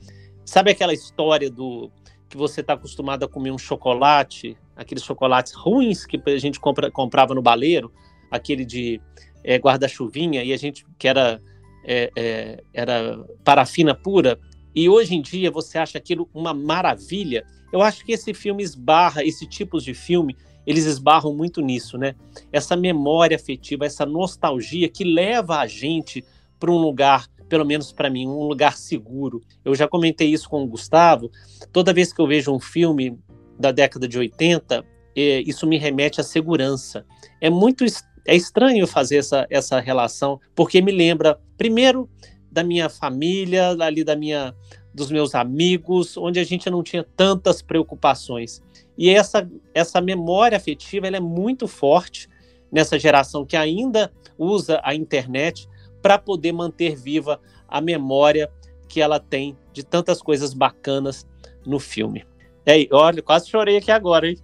Sabe 0.44 0.70
aquela 0.70 0.92
história 0.92 1.50
do 1.50 1.90
que 2.28 2.36
você 2.36 2.60
está 2.60 2.74
acostumado 2.74 3.24
a 3.24 3.28
comer 3.28 3.50
um 3.50 3.58
chocolate, 3.58 4.56
aqueles 4.76 5.04
chocolates 5.04 5.52
ruins 5.52 6.06
que 6.06 6.20
a 6.24 6.38
gente 6.38 6.58
compra, 6.58 6.90
comprava 6.90 7.34
no 7.34 7.42
baleiro, 7.42 7.92
aquele 8.30 8.64
de 8.64 9.00
é, 9.44 9.56
guarda-chuvinha, 9.56 10.42
e 10.42 10.52
a 10.52 10.56
gente 10.56 10.86
que 10.98 11.08
era 11.08 11.42
é, 11.84 12.10
é, 12.16 12.62
era 12.72 13.24
parafina 13.44 13.94
pura, 13.94 14.38
e 14.74 14.88
hoje 14.88 15.14
em 15.14 15.22
dia 15.22 15.50
você 15.50 15.78
acha 15.78 15.98
aquilo 15.98 16.28
uma 16.32 16.54
maravilha. 16.54 17.44
Eu 17.72 17.82
acho 17.82 18.04
que 18.04 18.12
esse 18.12 18.32
filme 18.34 18.62
esbarra, 18.62 19.24
esse 19.24 19.46
tipo 19.46 19.80
de 19.80 19.94
filme, 19.94 20.36
eles 20.66 20.84
esbarram 20.84 21.34
muito 21.34 21.60
nisso, 21.60 21.98
né? 21.98 22.14
Essa 22.52 22.76
memória 22.76 23.36
afetiva, 23.36 23.84
essa 23.84 24.06
nostalgia 24.06 24.88
que 24.88 25.04
leva 25.04 25.58
a 25.58 25.66
gente 25.66 26.24
para 26.58 26.70
um 26.70 26.78
lugar, 26.78 27.26
pelo 27.48 27.64
menos 27.64 27.92
para 27.92 28.08
mim, 28.08 28.26
um 28.26 28.44
lugar 28.44 28.76
seguro. 28.76 29.42
Eu 29.64 29.74
já 29.74 29.88
comentei 29.88 30.28
isso 30.28 30.48
com 30.48 30.62
o 30.62 30.66
Gustavo. 30.66 31.30
Toda 31.72 31.92
vez 31.92 32.12
que 32.12 32.20
eu 32.20 32.26
vejo 32.26 32.52
um 32.52 32.60
filme 32.60 33.18
da 33.58 33.72
década 33.72 34.06
de 34.06 34.18
80, 34.18 34.84
é, 35.16 35.40
isso 35.40 35.66
me 35.66 35.78
remete 35.78 36.20
à 36.20 36.24
segurança. 36.24 37.04
É 37.40 37.50
muito 37.50 37.84
é 38.26 38.36
estranho 38.36 38.86
fazer 38.86 39.16
essa, 39.16 39.46
essa 39.50 39.80
relação, 39.80 40.40
porque 40.54 40.80
me 40.80 40.92
lembra, 40.92 41.38
primeiro, 41.56 42.08
da 42.52 42.62
minha 42.62 42.88
família, 42.88 43.70
ali 43.80 44.04
da 44.04 44.14
minha 44.14 44.54
dos 44.94 45.10
meus 45.10 45.34
amigos, 45.34 46.18
onde 46.18 46.38
a 46.38 46.44
gente 46.44 46.68
não 46.68 46.82
tinha 46.82 47.02
tantas 47.16 47.62
preocupações. 47.62 48.62
E 48.96 49.08
essa 49.08 49.50
essa 49.74 50.00
memória 50.00 50.56
afetiva 50.56 51.06
ela 51.06 51.16
é 51.16 51.20
muito 51.20 51.66
forte 51.66 52.28
nessa 52.70 52.98
geração 52.98 53.44
que 53.46 53.56
ainda 53.56 54.12
usa 54.38 54.80
a 54.84 54.94
internet 54.94 55.66
para 56.02 56.18
poder 56.18 56.52
manter 56.52 56.94
viva 56.94 57.40
a 57.66 57.80
memória 57.80 58.50
que 58.88 59.00
ela 59.00 59.18
tem 59.18 59.56
de 59.72 59.82
tantas 59.82 60.20
coisas 60.20 60.52
bacanas 60.52 61.26
no 61.66 61.78
filme. 61.78 62.24
E 62.66 62.88
olha, 62.92 63.22
quase 63.22 63.48
chorei 63.48 63.78
aqui 63.78 63.90
agora, 63.90 64.28
hein? 64.28 64.38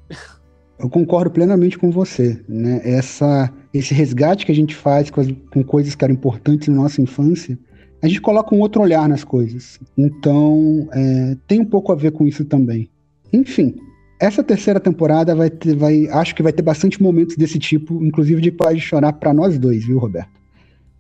Eu 0.79 0.88
concordo 0.88 1.31
plenamente 1.31 1.77
com 1.77 1.90
você, 1.90 2.40
né? 2.49 2.81
Essa, 2.85 3.53
esse 3.75 3.92
resgate 3.92 4.47
que 4.47 4.53
a 4.53 4.55
gente 4.55 4.77
faz 4.77 5.11
com, 5.11 5.21
as, 5.21 5.29
com 5.51 5.62
coisas 5.64 5.94
que 5.94 6.05
eram 6.05 6.14
importantes 6.14 6.68
na 6.68 6.77
nossa 6.77 7.03
infância, 7.03 7.59
a 8.00 8.06
gente 8.06 8.20
coloca 8.20 8.54
um 8.54 8.61
outro 8.61 8.82
olhar 8.82 9.08
nas 9.08 9.24
coisas. 9.24 9.78
Então, 9.96 10.88
é, 10.92 11.37
tem 11.46 11.61
um 11.61 11.64
pouco 11.64 11.92
a 11.92 11.96
ver 11.96 12.12
com 12.12 12.26
isso 12.26 12.44
também. 12.44 12.88
Enfim, 13.32 13.76
essa 14.20 14.42
terceira 14.42 14.80
temporada 14.80 15.34
vai 15.34 15.50
ter, 15.50 15.76
vai, 15.76 16.06
acho 16.08 16.34
que 16.34 16.42
vai 16.42 16.52
ter 16.52 16.62
bastante 16.62 17.02
momentos 17.02 17.37
desse 17.37 17.58
tipo, 17.58 18.04
inclusive 18.04 18.40
de 18.40 18.50
pode 18.50 18.80
chorar 18.80 19.12
para 19.14 19.32
nós 19.32 19.58
dois, 19.58 19.84
viu, 19.84 19.98
Roberto? 19.98 20.38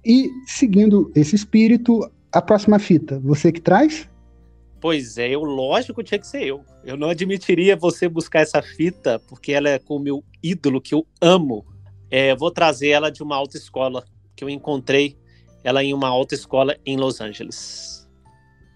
E 0.04 0.30
seguindo 0.46 1.10
esse 1.14 1.34
espírito, 1.34 2.08
a 2.32 2.40
próxima 2.40 2.78
fita, 2.78 3.18
você 3.20 3.50
que 3.52 3.60
traz? 3.60 4.08
Pois 4.80 5.18
é, 5.18 5.28
eu 5.28 5.42
lógico 5.42 6.02
tinha 6.04 6.18
que 6.18 6.26
ser 6.26 6.44
eu. 6.44 6.62
Eu 6.84 6.96
não 6.96 7.10
admitiria 7.10 7.76
você 7.76 8.08
buscar 8.08 8.40
essa 8.40 8.62
fita, 8.62 9.20
porque 9.28 9.52
ela 9.52 9.68
é 9.68 9.78
com 9.78 9.96
o 9.96 10.00
meu 10.00 10.22
ídolo 10.42 10.80
que 10.80 10.94
eu 10.94 11.04
amo. 11.20 11.66
É, 12.10 12.34
vou 12.36 12.50
trazer 12.50 12.88
ela 12.88 13.10
de 13.10 13.22
uma 13.22 13.36
autoescola 13.36 14.04
que 14.36 14.44
eu 14.44 14.48
encontrei 14.48 15.16
ela 15.64 15.82
em 15.82 15.92
uma 15.92 16.08
autoescola 16.08 16.76
em 16.84 16.96
Los 16.96 17.20
Angeles. 17.20 18.08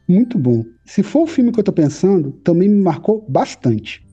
Muito 0.08 0.38
bom. 0.38 0.64
Se 0.84 1.02
for 1.02 1.22
o 1.22 1.26
filme 1.26 1.52
que 1.52 1.60
eu 1.60 1.64
tô 1.64 1.72
pensando, 1.72 2.32
também 2.44 2.68
me 2.68 2.82
marcou 2.82 3.24
bastante. 3.28 4.04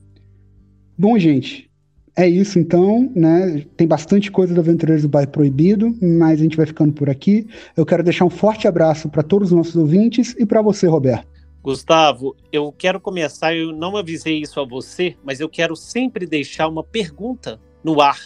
Bom, 0.96 1.18
gente, 1.18 1.70
é 2.16 2.28
isso 2.28 2.58
então, 2.58 3.10
né? 3.14 3.64
Tem 3.76 3.86
bastante 3.86 4.30
coisa 4.30 4.52
do 4.54 4.60
Aventureiros 4.60 5.02
do 5.02 5.08
Bairro 5.08 5.30
Proibido, 5.30 5.96
mas 6.00 6.40
a 6.40 6.42
gente 6.42 6.56
vai 6.56 6.66
ficando 6.66 6.92
por 6.92 7.08
aqui. 7.08 7.46
Eu 7.76 7.86
quero 7.86 8.02
deixar 8.02 8.24
um 8.24 8.30
forte 8.30 8.68
abraço 8.68 9.08
para 9.08 9.22
todos 9.22 9.50
os 9.50 9.56
nossos 9.56 9.76
ouvintes 9.76 10.34
e 10.38 10.44
para 10.44 10.62
você, 10.62 10.86
Roberto. 10.86 11.28
Gustavo, 11.62 12.34
eu 12.50 12.72
quero 12.72 12.98
começar, 12.98 13.54
eu 13.54 13.72
não 13.72 13.96
avisei 13.96 14.40
isso 14.40 14.58
a 14.60 14.64
você, 14.64 15.16
mas 15.22 15.40
eu 15.40 15.48
quero 15.48 15.76
sempre 15.76 16.26
deixar 16.26 16.68
uma 16.68 16.82
pergunta 16.82 17.60
no 17.84 18.00
ar 18.00 18.18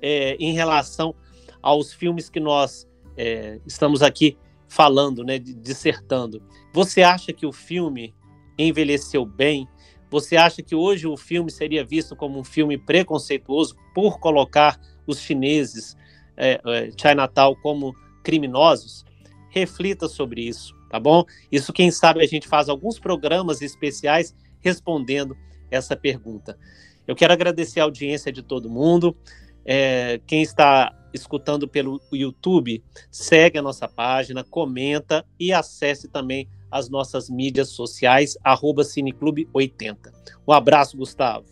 é, 0.00 0.36
em 0.38 0.52
relação 0.52 1.14
aos 1.60 1.92
filmes 1.92 2.30
que 2.30 2.38
nós 2.38 2.86
é, 3.16 3.60
estamos 3.66 4.02
aqui 4.02 4.36
falando, 4.68 5.22
né, 5.22 5.38
dissertando. 5.38 6.42
Você 6.72 7.02
acha 7.02 7.32
que 7.32 7.46
o 7.46 7.52
filme 7.52 8.14
envelheceu 8.58 9.24
bem? 9.24 9.68
Você 10.10 10.36
acha 10.36 10.62
que 10.62 10.74
hoje 10.74 11.06
o 11.06 11.16
filme 11.16 11.50
seria 11.50 11.84
visto 11.84 12.14
como 12.14 12.38
um 12.38 12.44
filme 12.44 12.78
preconceituoso 12.78 13.76
por 13.94 14.18
colocar 14.18 14.80
os 15.06 15.20
chineses, 15.20 15.96
é, 16.36 16.60
é, 16.64 16.90
Chinatown, 16.96 17.54
como 17.62 17.94
criminosos? 18.22 19.04
Reflita 19.50 20.08
sobre 20.08 20.42
isso, 20.42 20.74
tá 20.90 20.98
bom? 20.98 21.24
Isso, 21.50 21.72
quem 21.72 21.90
sabe, 21.90 22.22
a 22.22 22.26
gente 22.26 22.48
faz 22.48 22.68
alguns 22.68 22.98
programas 22.98 23.60
especiais 23.62 24.34
respondendo 24.60 25.36
essa 25.70 25.96
pergunta. 25.96 26.58
Eu 27.06 27.14
quero 27.14 27.32
agradecer 27.32 27.80
a 27.80 27.84
audiência 27.84 28.32
de 28.32 28.42
todo 28.42 28.70
mundo. 28.70 29.16
É, 29.64 30.20
quem 30.26 30.42
está 30.42 30.92
escutando 31.12 31.68
pelo 31.68 32.00
YouTube, 32.12 32.82
segue 33.10 33.58
a 33.58 33.62
nossa 33.62 33.86
página, 33.86 34.42
comenta 34.42 35.24
e 35.38 35.52
acesse 35.52 36.08
também 36.08 36.48
as 36.70 36.90
nossas 36.90 37.30
mídias 37.30 37.68
sociais, 37.68 38.36
arroba 38.42 38.82
Cineclube80. 38.82 40.12
Um 40.46 40.52
abraço, 40.52 40.96
Gustavo. 40.96 41.46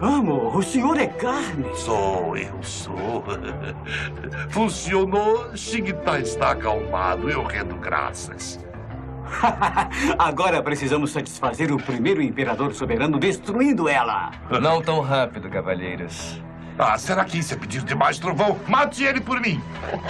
Amo, 0.00 0.56
o 0.56 0.62
senhor 0.62 0.96
é 0.96 1.06
carne. 1.06 1.66
Sou, 1.74 2.36
eu 2.36 2.62
sou. 2.62 3.24
Funcionou, 4.48 5.54
Xigta 5.56 6.20
está 6.20 6.52
acalmado, 6.52 7.28
eu 7.28 7.42
rendo 7.42 7.74
graças. 7.76 8.58
Agora 10.18 10.62
precisamos 10.62 11.10
satisfazer 11.10 11.72
o 11.72 11.76
primeiro 11.76 12.22
imperador 12.22 12.72
soberano 12.74 13.18
destruindo 13.18 13.88
ela. 13.88 14.30
Não 14.60 14.80
tão 14.80 15.00
rápido, 15.00 15.50
cavalheiros. 15.50 16.40
Ah, 16.78 16.96
será 16.98 17.24
que 17.24 17.38
isso 17.38 17.54
é 17.54 17.56
pedir 17.56 17.82
demais, 17.82 18.18
Trovão? 18.18 18.58
Mate 18.66 19.04
ele 19.04 19.20
por 19.20 19.40
mim! 19.40 19.62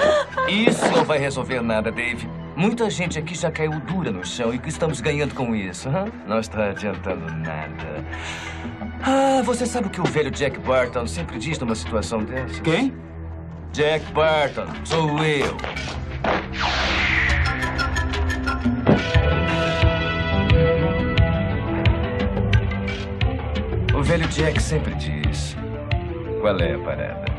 Isso 0.49 0.89
não 0.91 1.05
vai 1.05 1.19
resolver 1.19 1.61
nada, 1.61 1.91
Dave. 1.91 2.29
Muita 2.55 2.89
gente 2.91 3.19
aqui 3.19 3.35
já 3.35 3.51
caiu 3.51 3.73
dura 3.81 4.11
no 4.11 4.25
chão 4.25 4.53
e 4.53 4.59
o 4.59 4.61
que 4.61 4.69
estamos 4.69 5.01
ganhando 5.01 5.35
com 5.35 5.55
isso? 5.55 5.89
Hã? 5.89 6.05
Não 6.27 6.39
está 6.39 6.71
adiantando 6.71 7.25
nada. 7.33 8.05
Ah, 9.03 9.43
você 9.43 9.65
sabe 9.65 9.87
o 9.87 9.91
que 9.91 10.01
o 10.01 10.05
velho 10.05 10.31
Jack 10.31 10.59
Barton 10.61 11.07
sempre 11.07 11.39
diz 11.39 11.59
numa 11.59 11.75
situação 11.75 12.23
dessas? 12.23 12.61
Quem? 12.61 12.95
Jack 13.73 14.13
Barton, 14.13 14.67
sou 14.85 15.25
eu. 15.25 15.57
O 23.95 24.03
velho 24.03 24.29
Jack 24.29 24.63
sempre 24.63 24.95
diz: 24.95 25.57
Qual 26.43 26.61
é 26.61 26.75
a 26.75 26.79
parada? 26.81 27.32